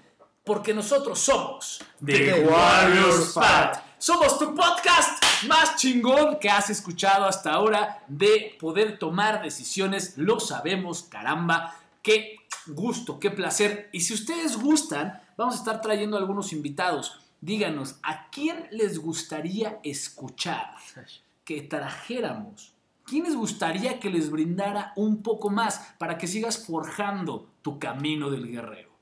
[0.45, 3.83] Porque nosotros somos The Warriors Path.
[3.97, 10.17] Somos tu podcast más chingón que has escuchado hasta ahora de poder tomar decisiones.
[10.17, 11.75] Lo sabemos, caramba.
[12.03, 12.35] Qué
[12.67, 13.89] gusto, qué placer.
[13.91, 17.19] Y si ustedes gustan, vamos a estar trayendo algunos invitados.
[17.41, 20.75] Díganos, ¿a quién les gustaría escuchar
[21.43, 22.73] que trajéramos?
[23.03, 28.29] ¿Quién les gustaría que les brindara un poco más para que sigas forjando tu camino
[28.29, 28.94] del guerrero?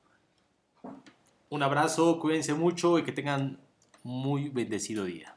[1.54, 3.60] Un abrazo, cuídense mucho y que tengan
[4.02, 5.36] muy bendecido día.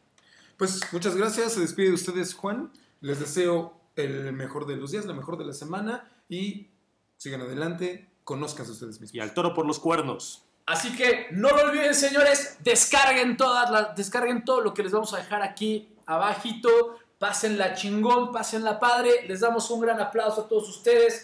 [0.57, 1.53] Pues muchas gracias.
[1.53, 2.71] Se despide de ustedes, Juan.
[3.01, 6.71] Les deseo el mejor de los días, la mejor de la semana y
[7.17, 8.09] sigan adelante.
[8.23, 9.13] Conozcan ustedes mismos.
[9.13, 10.43] Y al toro por los cuernos.
[10.65, 15.13] Así que no lo olviden, señores, descarguen todas las, descarguen todo lo que les vamos
[15.13, 16.97] a dejar aquí abajito.
[17.19, 19.27] Pasen la chingón, pasen la padre.
[19.27, 21.23] Les damos un gran aplauso a todos ustedes.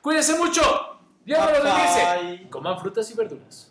[0.00, 0.93] Cuídense mucho.
[2.50, 3.70] Coman frutas y verduras.